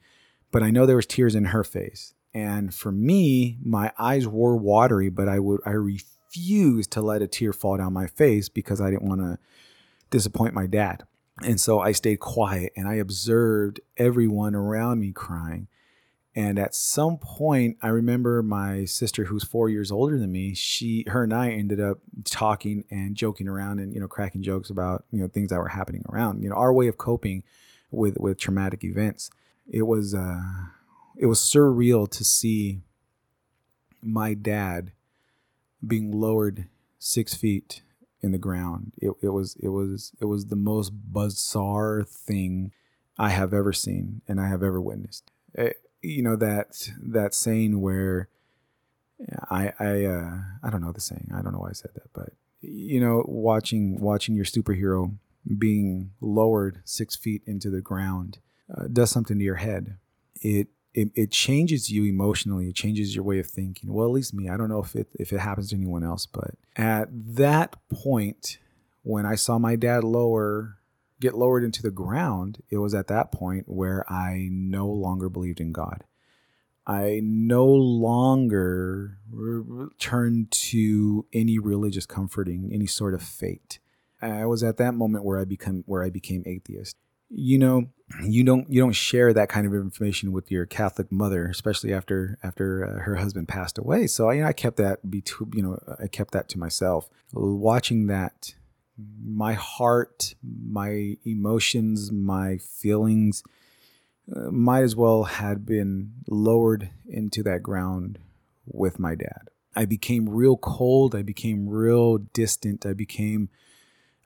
[0.52, 2.14] but I know there was tears in her face.
[2.34, 7.26] And for me, my eyes were watery, but I would I refused to let a
[7.26, 9.38] tear fall down my face because I didn't want to
[10.10, 11.04] disappoint my dad.
[11.42, 15.68] And so I stayed quiet and I observed everyone around me crying.
[16.34, 21.04] And at some point, I remember my sister, who's four years older than me, she,
[21.08, 25.04] her and I ended up talking and joking around and you know cracking jokes about
[25.10, 26.42] you know things that were happening around.
[26.42, 27.42] You know our way of coping
[27.90, 29.30] with with traumatic events
[29.70, 30.42] it was uh,
[31.16, 32.80] it was surreal to see
[34.02, 34.92] my dad
[35.86, 37.82] being lowered six feet
[38.20, 38.92] in the ground.
[38.98, 42.72] It, it was it was it was the most bizarre thing
[43.18, 45.30] I have ever seen and I have ever witnessed.
[45.54, 48.28] It, eh, you know that that saying where
[49.50, 51.30] I I uh, I don't know the saying.
[51.32, 55.16] I don't know why I said that, but you know, watching watching your superhero
[55.58, 58.38] being lowered six feet into the ground
[58.76, 59.98] uh, does something to your head.
[60.40, 62.68] It, it it changes you emotionally.
[62.68, 63.92] It changes your way of thinking.
[63.92, 64.48] Well, at least me.
[64.48, 68.58] I don't know if it if it happens to anyone else, but at that point,
[69.02, 70.78] when I saw my dad lower
[71.20, 75.60] get lowered into the ground, it was at that point where I no longer believed
[75.60, 76.04] in God.
[76.84, 79.18] I no longer
[79.98, 83.78] turned to any religious comforting, any sort of fate.
[84.20, 86.96] I was at that moment where I become where I became atheist
[87.34, 87.88] you know
[88.22, 92.38] you don't you don't share that kind of information with your Catholic mother, especially after
[92.42, 94.06] after uh, her husband passed away.
[94.06, 97.08] So I, you know, I kept that between you know I kept that to myself.
[97.32, 98.54] Watching that,
[99.24, 103.42] my heart, my emotions, my feelings
[104.34, 108.18] uh, might as well had been lowered into that ground
[108.66, 109.48] with my dad.
[109.74, 111.14] I became real cold.
[111.14, 112.84] I became real distant.
[112.84, 113.48] I became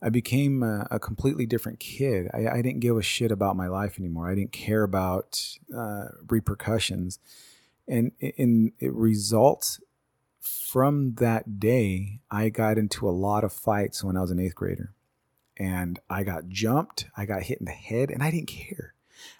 [0.03, 2.29] I became a, a completely different kid.
[2.35, 4.31] I, I, didn't give a shit about my life anymore.
[4.31, 7.19] I didn't care about uh, repercussions.
[7.89, 9.81] And in it results
[10.41, 14.55] from that day, I got into a lot of fights when I was an eighth
[14.55, 14.93] grader.
[15.57, 18.95] And I got jumped, I got hit in the head, and I didn't care.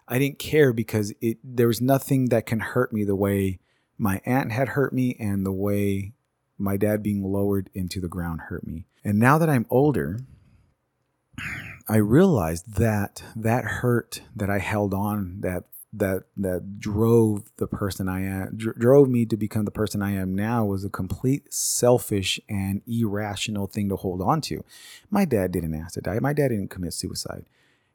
[0.09, 3.59] I didn't care because it there was nothing that can hurt me the way
[3.99, 6.13] my aunt had hurt me and the way
[6.59, 8.87] my dad being lowered into the ground hurt me.
[9.05, 10.21] And now that I'm older,
[11.89, 18.09] I realized that that hurt that I held on that that that drove the person
[18.09, 21.53] I am dr- drove me to become the person I am now was a complete
[21.53, 24.65] selfish and irrational thing to hold on to.
[25.11, 26.19] My dad didn't ask to die.
[26.21, 27.47] My dad didn't commit suicide.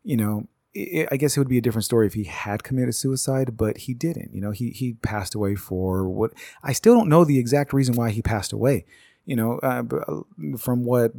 [0.03, 2.95] You know, it, I guess it would be a different story if he had committed
[2.95, 4.33] suicide, but he didn't.
[4.33, 6.31] You know, he he passed away for what
[6.63, 8.85] I still don't know the exact reason why he passed away
[9.31, 11.13] you know, uh, uh, from what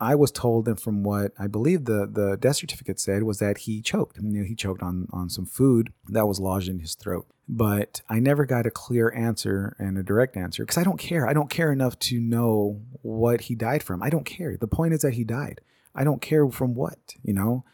[0.00, 3.58] I was told and from what I believe the the death certificate said was that
[3.58, 4.16] he choked.
[4.18, 7.26] He choked on on some food that was lodged in his throat.
[7.46, 11.28] But I never got a clear answer and a direct answer because I don't care.
[11.28, 14.02] I don't care enough to know what he died from.
[14.02, 14.56] I don't care.
[14.56, 15.60] The point is that he died.
[15.94, 17.66] I don't care from what, you know.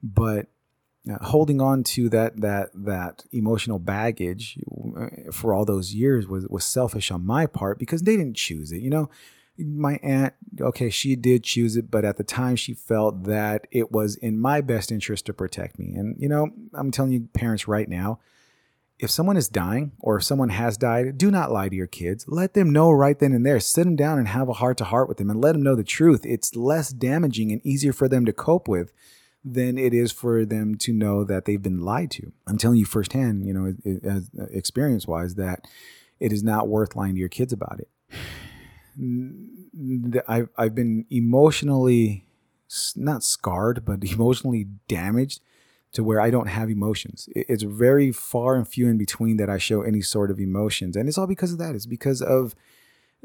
[0.00, 0.46] But
[1.22, 4.58] holding on to that that that emotional baggage
[4.96, 8.72] uh, for all those years was was selfish on my part because they didn't choose
[8.72, 8.82] it.
[8.82, 9.10] You know,
[9.58, 13.90] my aunt, okay, she did choose it, but at the time she felt that it
[13.90, 15.94] was in my best interest to protect me.
[15.94, 18.20] And you know, I'm telling you, parents, right now,
[18.98, 22.26] if someone is dying or if someone has died, do not lie to your kids.
[22.28, 23.60] Let them know right then and there.
[23.60, 25.76] Sit them down and have a heart to heart with them and let them know
[25.76, 26.26] the truth.
[26.26, 28.92] It's less damaging and easier for them to cope with
[29.52, 32.32] than it is for them to know that they've been lied to.
[32.46, 33.74] I'm telling you firsthand, you know,
[34.08, 35.66] uh, experience wise, that
[36.20, 37.88] it is not worth lying to your kids about it.
[40.28, 42.26] I've, I've been emotionally,
[42.96, 45.40] not scarred, but emotionally damaged
[45.92, 47.28] to where I don't have emotions.
[47.34, 50.96] It's very far and few in between that I show any sort of emotions.
[50.96, 51.74] And it's all because of that.
[51.74, 52.54] It's because of,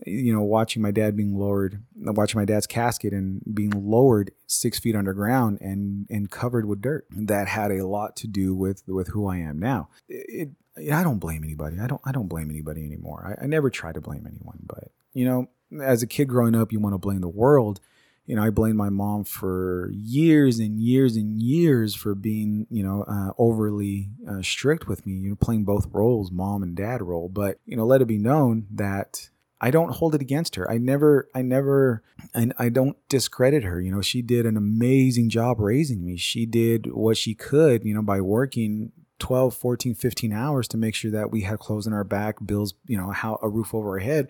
[0.06, 4.80] you know, watching my dad being lowered, watching my dad's casket and being lowered six
[4.80, 7.06] feet underground and, and covered with dirt.
[7.12, 9.89] That had a lot to do with, with who I am now.
[10.10, 10.50] It,
[10.91, 11.80] I don't blame anybody.
[11.80, 13.38] I don't, I don't blame anybody anymore.
[13.39, 15.50] I, I never try to blame anyone, but you know,
[15.82, 17.80] as a kid growing up, you want to blame the world
[18.26, 22.82] you know, I blamed my mom for years and years and years for being, you
[22.82, 27.02] know, uh, overly uh, strict with me, you know, playing both roles, mom and dad
[27.02, 27.28] role.
[27.28, 29.30] But, you know, let it be known that
[29.64, 30.70] I don't hold it against her.
[30.70, 32.03] I never, I never,
[32.34, 33.80] and I don't discredit her.
[33.80, 36.18] You know, she did an amazing job raising me.
[36.18, 40.95] She did what she could, you know, by working 12, 14, 15 hours to make
[40.95, 43.91] sure that we had clothes on our back, bills, you know, how a roof over
[43.91, 44.28] our head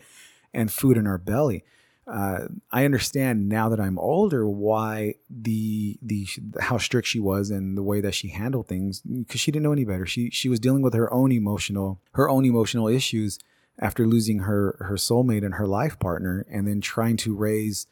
[0.54, 1.64] and food in our belly
[2.06, 6.28] uh, I understand now that I'm older why the the
[6.60, 9.72] how strict she was and the way that she handled things because she didn't know
[9.72, 10.06] any better.
[10.06, 13.40] She she was dealing with her own emotional her own emotional issues
[13.80, 17.88] after losing her her soulmate and her life partner, and then trying to raise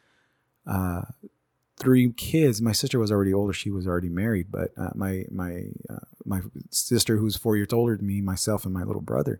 [0.66, 1.02] uh,
[1.78, 2.62] three kids.
[2.62, 6.42] My sister was already older; she was already married, but uh, my my uh, my
[6.70, 9.40] sister, who's four years older than me, myself, and my little brother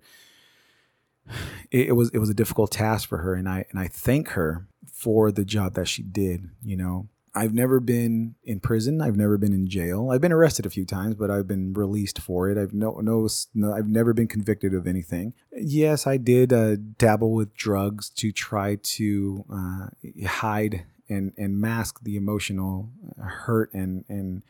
[1.72, 4.30] it, it, was it was a difficult task for her and I and I thank
[4.30, 7.08] her for the job that she did, you know.
[7.34, 9.02] I've never been in prison.
[9.02, 10.10] I've never been in jail.
[10.12, 12.58] I've been arrested a few times, but I've been released for it.
[12.58, 15.34] I've no no, no I've never been convicted of anything.
[15.54, 19.88] Yes, I did uh, dabble with drugs to try to uh,
[20.28, 24.44] hide and and mask the emotional hurt and and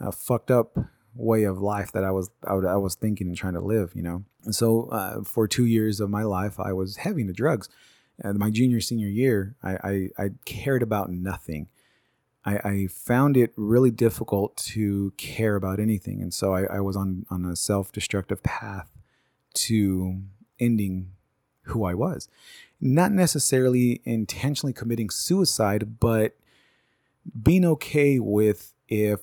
[0.00, 0.78] uh, fucked up
[1.14, 4.24] way of life that I was I, was thinking and trying to live, you know.
[4.44, 7.68] And so uh, for two years of my life, I was heavy into drugs.
[8.18, 11.68] And my junior senior year, I, I, I cared about nothing.
[12.44, 16.96] I, I, found it really difficult to care about anything, and so I, I was
[16.96, 18.90] on on a self destructive path
[19.54, 20.22] to
[20.58, 21.12] ending
[21.64, 22.28] who I was.
[22.80, 26.34] Not necessarily intentionally committing suicide, but
[27.40, 29.20] being okay with if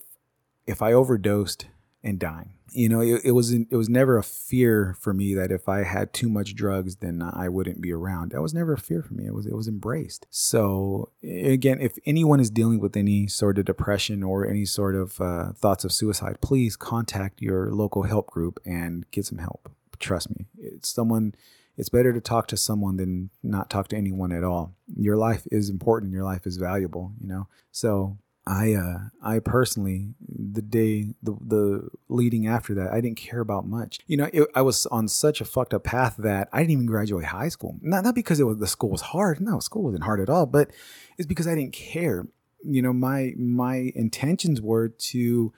[0.66, 1.66] if I overdosed
[2.04, 2.54] and dying.
[2.72, 5.84] You know, it, it was it was never a fear for me that if I
[5.84, 8.32] had too much drugs, then I wouldn't be around.
[8.32, 9.26] That was never a fear for me.
[9.26, 10.28] It was it was embraced.
[10.30, 15.20] So again, if anyone is dealing with any sort of depression or any sort of
[15.20, 19.72] uh, thoughts of suicide, please contact your local help group and get some help.
[19.98, 21.34] Trust me, it's someone.
[21.76, 24.76] It's better to talk to someone than not talk to anyone at all.
[24.98, 26.12] Your life is important.
[26.12, 27.14] Your life is valuable.
[27.22, 28.18] You know, so
[28.50, 33.68] I uh, I personally the day the the leading after that I didn't care about
[33.68, 34.00] much.
[34.08, 36.86] You know, it, I was on such a fucked up path that I didn't even
[36.88, 37.78] graduate high school.
[37.82, 39.40] Not not because it was the school was hard.
[39.40, 40.48] No, school wasn't hard at all.
[40.48, 40.72] But
[41.20, 42.28] it's because I didn't care.
[42.64, 45.54] You know, my my intentions were to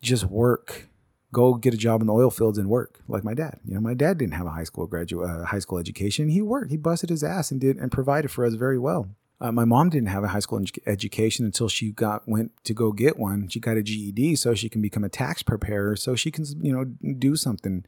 [0.00, 0.88] just work,
[1.32, 3.58] go get a job in the oil fields and work like my dad.
[3.64, 6.28] You know, my dad didn't have a high school graduate uh, high school education.
[6.28, 6.70] He worked.
[6.70, 9.08] He busted his ass and did and provided for us very well.
[9.40, 12.90] Uh, my mom didn't have a high school education until she got went to go
[12.92, 13.48] get one.
[13.48, 16.72] She got a GED so she can become a tax preparer, so she can you
[16.72, 17.84] know do something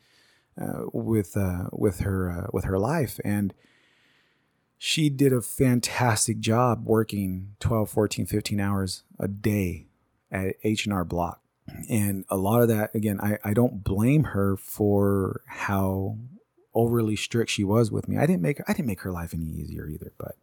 [0.61, 3.19] uh, with uh, with her uh, with her life.
[3.25, 3.53] And
[4.79, 9.89] she did a fantastic job working 12, 14, 15 hours a day
[10.33, 11.43] at H&R Block.
[11.91, 16.17] And a lot of that, again, I, I don't blame her for how
[16.75, 18.17] overly strict she was with me.
[18.17, 20.37] I didn't make I didn't make her life any easier either, but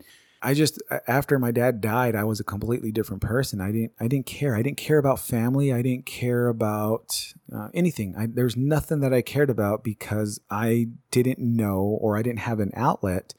[0.47, 3.59] I just after my dad died, I was a completely different person.
[3.59, 4.55] I didn't I didn't care.
[4.55, 5.73] I didn't care about family.
[5.73, 8.15] I didn't care about uh, anything.
[8.17, 12.61] I, there's nothing that I cared about because I didn't know or I didn't have
[12.61, 13.33] an outlet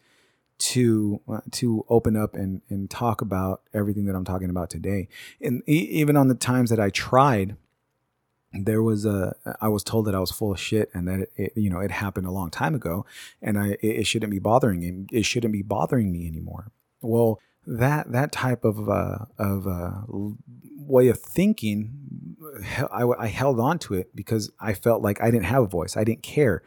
[0.59, 5.09] to uh, to open up and and talk about everything that I'm talking about today.
[5.40, 7.56] And e- even on the times that I tried,
[8.52, 11.32] there was a I was told that I was full of shit and that it,
[11.36, 13.06] it, you know it happened a long time ago
[13.40, 16.70] and I it, it shouldn't be bothering him it shouldn't be bothering me anymore
[17.01, 20.03] well, that that type of uh, of uh,
[20.76, 22.36] way of thinking,
[22.90, 25.96] I, I held on to it because I felt like I didn't have a voice.
[25.96, 26.62] I didn't care,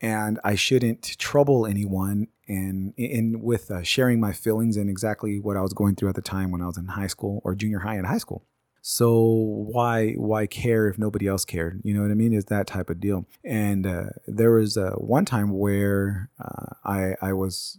[0.00, 2.28] and I shouldn't trouble anyone.
[2.48, 6.16] And in with uh, sharing my feelings and exactly what I was going through at
[6.16, 8.44] the time when I was in high school or junior high and high school.
[8.82, 11.80] So why why care if nobody else cared?
[11.84, 12.32] You know what I mean?
[12.32, 13.26] It's that type of deal.
[13.44, 17.78] And uh, there was uh, one time where uh, I I was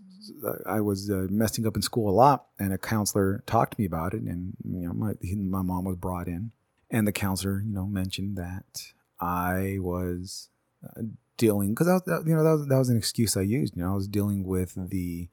[0.65, 3.85] I was uh, messing up in school a lot, and a counselor talked to me
[3.85, 4.21] about it.
[4.21, 6.51] And you know, my my mom was brought in,
[6.89, 10.49] and the counselor, you know, mentioned that I was
[10.85, 11.01] uh,
[11.37, 11.87] dealing because
[12.25, 13.75] you know that was, that was an excuse I used.
[13.75, 15.29] You know, I was dealing with the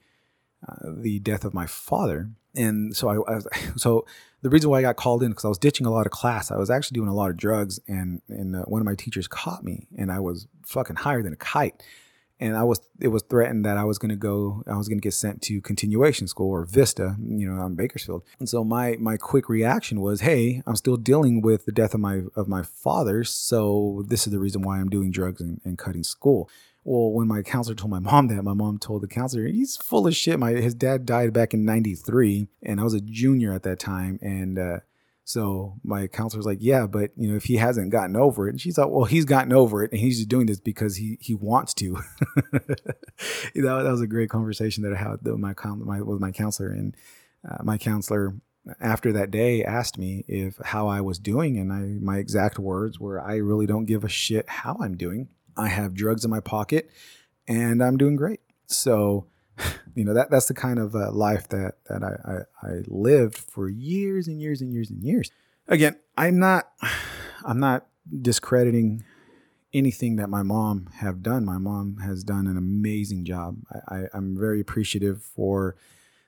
[0.69, 4.07] uh, the death of my father, and so I, I was so
[4.43, 6.51] the reason why I got called in because I was ditching a lot of class.
[6.51, 9.29] I was actually doing a lot of drugs, and and uh, one of my teachers
[9.29, 11.83] caught me, and I was fucking higher than a kite.
[12.41, 15.15] And I was it was threatened that I was gonna go I was gonna get
[15.15, 18.23] sent to continuation school or Vista, you know, on Bakersfield.
[18.39, 22.01] And so my my quick reaction was, hey, I'm still dealing with the death of
[22.01, 25.79] my of my father, so this is the reason why I'm doing drugs and, and
[25.79, 26.49] cutting school.
[26.83, 30.07] Well, when my counselor told my mom that, my mom told the counselor, he's full
[30.07, 30.39] of shit.
[30.39, 34.19] My his dad died back in '93, and I was a junior at that time.
[34.23, 34.79] And uh,
[35.31, 38.51] so my counselor was like, "Yeah, but you know, if he hasn't gotten over it,"
[38.51, 41.19] and she's like, "Well, he's gotten over it, and he's just doing this because he
[41.21, 41.99] he wants to."
[42.53, 42.73] that,
[43.55, 46.97] that was a great conversation that I had with my, my with my counselor, and
[47.49, 48.35] uh, my counselor
[48.81, 52.99] after that day asked me if how I was doing, and I my exact words
[52.99, 56.41] were, "I really don't give a shit how I'm doing." I have drugs in my
[56.41, 56.91] pocket,
[57.47, 58.41] and I'm doing great.
[58.67, 59.27] So,
[59.95, 63.39] you know that that's the kind of uh, life that that I, I, I lived
[63.39, 65.31] for years and years and years and years.
[65.69, 66.71] Again, I'm not
[67.45, 67.87] I'm not
[68.21, 69.05] discrediting
[69.73, 71.45] anything that my mom have done.
[71.45, 73.59] My mom has done an amazing job.
[73.89, 75.77] I, I, am very appreciative for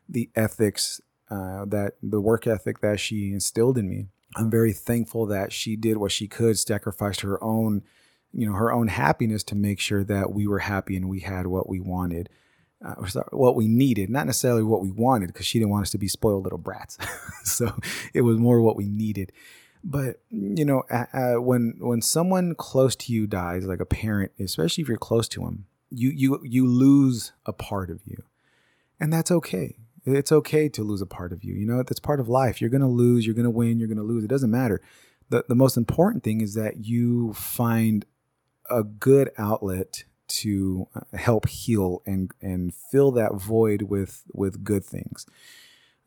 [0.09, 4.07] the ethics uh, that the work ethic that she instilled in me.
[4.37, 7.83] I'm very thankful that she did what she could, sacrificed her own
[8.33, 11.47] you know her own happiness to make sure that we were happy and we had
[11.47, 12.29] what we wanted
[12.85, 12.95] uh,
[13.31, 16.09] what we needed not necessarily what we wanted because she didn't want us to be
[16.09, 16.99] spoiled little brats.
[17.45, 17.75] So
[18.15, 19.33] it was more what we needed.
[19.83, 24.83] But you know uh, when when someone close to you dies like a parent especially
[24.83, 28.23] if you're close to them you you you lose a part of you.
[29.01, 29.77] And that's okay.
[30.05, 32.61] It's okay to lose a part of you you know that's part of life.
[32.61, 34.81] You're to lose you're to win you're to lose it doesn't matter.
[35.31, 38.05] The, the most important thing is that you find
[38.71, 40.05] a good outlet
[40.41, 45.27] to uh, help heal and and fill that void with with good things.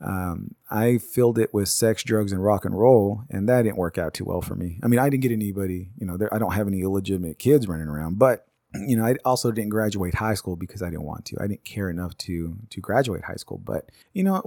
[0.01, 3.97] Um, I filled it with sex, drugs, and rock and roll, and that didn't work
[3.97, 4.79] out too well for me.
[4.83, 7.67] I mean, I didn't get anybody, you know, there, I don't have any illegitimate kids
[7.67, 8.45] running around, but
[8.87, 11.37] you know, I also didn't graduate high school because I didn't want to.
[11.39, 13.57] I didn't care enough to to graduate high school.
[13.57, 14.43] But you know,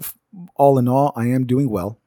[0.55, 1.99] all in all, I am doing well.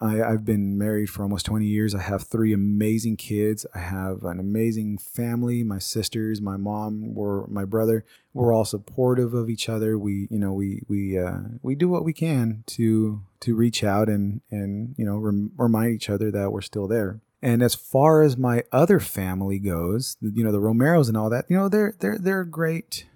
[0.00, 1.94] I, have been married for almost 20 years.
[1.94, 3.66] I have three amazing kids.
[3.74, 5.62] I have an amazing family.
[5.62, 8.04] My sisters, my mom, or my brother.
[8.32, 9.98] We're all supportive of each other.
[9.98, 14.08] We, you know, we we uh, we do what we can to to reach out
[14.08, 17.20] and and you know rem- remind each other that we're still there.
[17.42, 21.46] And as far as my other family goes, you know, the Romeros and all that,
[21.48, 23.06] you know, they're they're they're great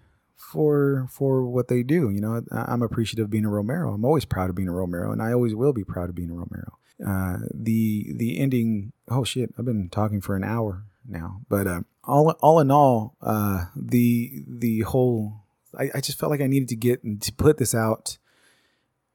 [0.51, 2.11] for for what they do.
[2.11, 3.95] You know, I'm appreciative of being a Romero.
[3.95, 6.31] I'm always proud of being a Romero, and I always will be proud of being
[6.31, 6.79] a Romero.
[7.05, 8.93] Uh, the the ending.
[9.09, 9.55] Oh shit!
[9.59, 14.45] I've been talking for an hour now, but uh, all all in all, uh, the
[14.47, 15.41] the whole.
[15.77, 18.19] I, I just felt like I needed to get to put this out,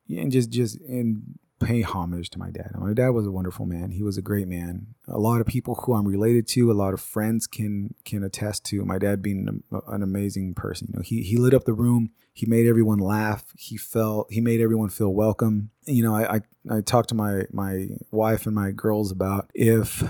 [0.09, 2.71] and just just and pay homage to my dad.
[2.77, 3.91] My dad was a wonderful man.
[3.91, 4.87] He was a great man.
[5.07, 8.65] A lot of people who I'm related to, a lot of friends can can attest
[8.65, 10.87] to my dad being an, an, amazing person.
[10.89, 12.11] You know, he he lit up the room.
[12.33, 13.45] He made everyone laugh.
[13.57, 15.71] He felt he made everyone feel welcome.
[15.85, 16.41] You know, I I,
[16.77, 20.03] I talked to my my wife and my girls about if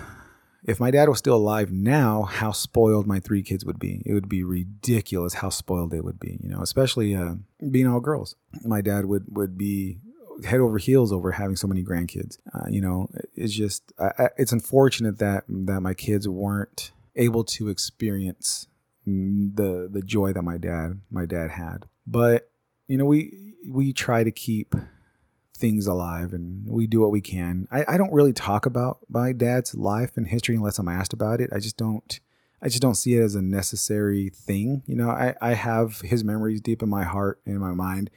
[0.64, 4.04] if my dad was still alive now, how spoiled my three kids would be.
[4.06, 7.36] It would be ridiculous how spoiled they would be, you know, especially uh,
[7.72, 8.36] being all girls.
[8.64, 10.00] My dad would would be
[10.45, 12.37] head over heels over having so many grandkids.
[12.53, 17.69] Uh, you know, it's just I, it's unfortunate that that my kids weren't able to
[17.69, 18.67] experience
[19.05, 21.85] the the joy that my dad my dad had.
[22.05, 22.49] But
[22.87, 24.75] you know, we we try to keep
[25.55, 27.67] things alive and we do what we can.
[27.69, 31.41] I, I don't really talk about my dad's life and history unless I'm asked about
[31.41, 31.49] it.
[31.53, 32.19] I just don't
[32.61, 34.83] I just don't see it as a necessary thing.
[34.85, 38.09] You know, I, I have his memories deep in my heart and in my mind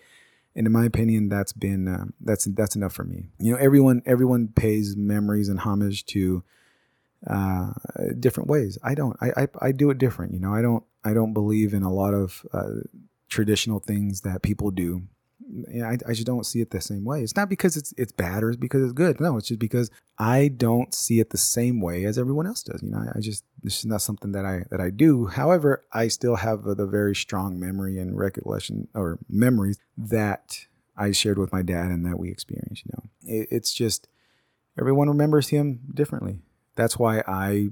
[0.55, 3.27] and in my opinion that's been uh, that's that's enough for me.
[3.39, 6.43] You know everyone everyone pays memories and homage to
[7.29, 7.71] uh,
[8.19, 8.79] different ways.
[8.83, 10.53] I don't I, I, I do it different you know?
[10.53, 12.81] I don't i don't believe in a lot of uh,
[13.29, 15.03] traditional things that people do
[15.85, 17.23] I, I just don't see it the same way.
[17.23, 19.21] It's not because it's it's bad or it's because it's good.
[19.21, 22.83] No, it's just because I don't see it the same way as everyone else does.
[22.83, 25.27] You know, I, I just this is not something that I that I do.
[25.27, 30.67] However, I still have the very strong memory and recollection or memories that
[30.97, 32.85] I shared with my dad and that we experienced.
[32.87, 34.09] You know, it, it's just
[34.79, 36.41] everyone remembers him differently.
[36.75, 37.71] That's why I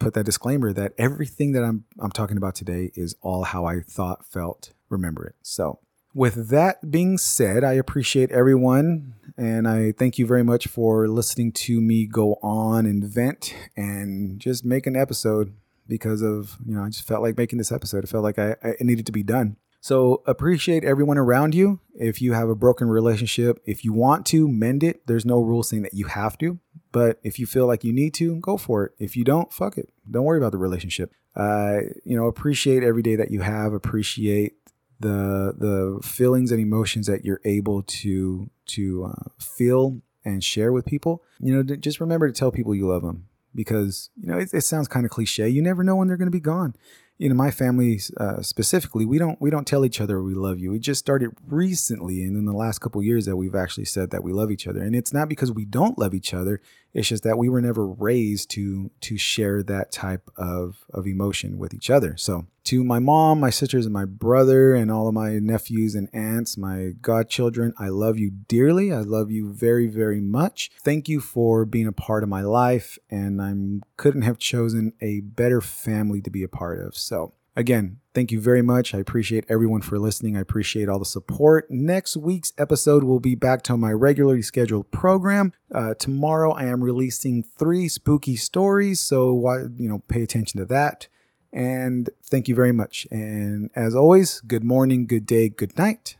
[0.00, 3.80] put that disclaimer that everything that I'm I'm talking about today is all how I
[3.80, 5.36] thought, felt, remember it.
[5.42, 5.78] So,
[6.14, 11.52] with that being said, I appreciate everyone and I thank you very much for listening
[11.52, 15.54] to me go on and vent and just make an episode
[15.88, 18.04] because of, you know, I just felt like making this episode.
[18.04, 19.56] I felt like I, I needed to be done.
[19.80, 21.80] So appreciate everyone around you.
[21.94, 25.62] If you have a broken relationship, if you want to mend it, there's no rule
[25.62, 26.58] saying that you have to.
[26.92, 28.92] But if you feel like you need to, go for it.
[28.98, 29.88] If you don't, fuck it.
[30.10, 31.12] Don't worry about the relationship.
[31.34, 33.72] Uh, you know, appreciate every day that you have.
[33.72, 34.56] Appreciate
[35.00, 40.84] the the feelings and emotions that you're able to to uh, feel and share with
[40.84, 41.22] people.
[41.40, 44.62] You know, just remember to tell people you love them because you know it, it
[44.62, 45.48] sounds kind of cliche.
[45.48, 46.74] You never know when they're going to be gone
[47.20, 50.58] you know my family uh, specifically we don't we don't tell each other we love
[50.58, 54.10] you we just started recently and in the last couple years that we've actually said
[54.10, 56.62] that we love each other and it's not because we don't love each other
[56.92, 61.58] it's just that we were never raised to to share that type of of emotion
[61.58, 62.16] with each other.
[62.16, 66.08] So to my mom my sisters and my brother and all of my nephews and
[66.12, 68.92] aunts my godchildren i love you dearly.
[68.92, 70.70] I love you very very much.
[70.82, 73.54] Thank you for being a part of my life and i
[73.96, 76.96] couldn't have chosen a better family to be a part of.
[76.96, 78.94] So Again, thank you very much.
[78.94, 80.36] I appreciate everyone for listening.
[80.36, 81.70] I appreciate all the support.
[81.70, 85.52] Next week's episode will be back to my regularly scheduled program.
[85.74, 89.32] Uh, tomorrow, I am releasing three spooky stories, so
[89.76, 91.08] you know, pay attention to that.
[91.52, 93.06] And thank you very much.
[93.10, 96.16] And as always, good morning, good day, good night,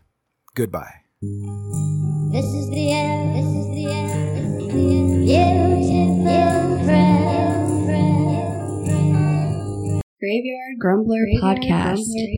[0.54, 0.94] goodbye.
[1.22, 3.36] This is the end.
[3.36, 4.70] This is the end.
[4.70, 5.30] This is the.
[6.82, 7.49] Beautiful.
[10.20, 12.04] Graveyard Grumbler Graveyard Podcast.
[12.12, 12.28] Grumbler.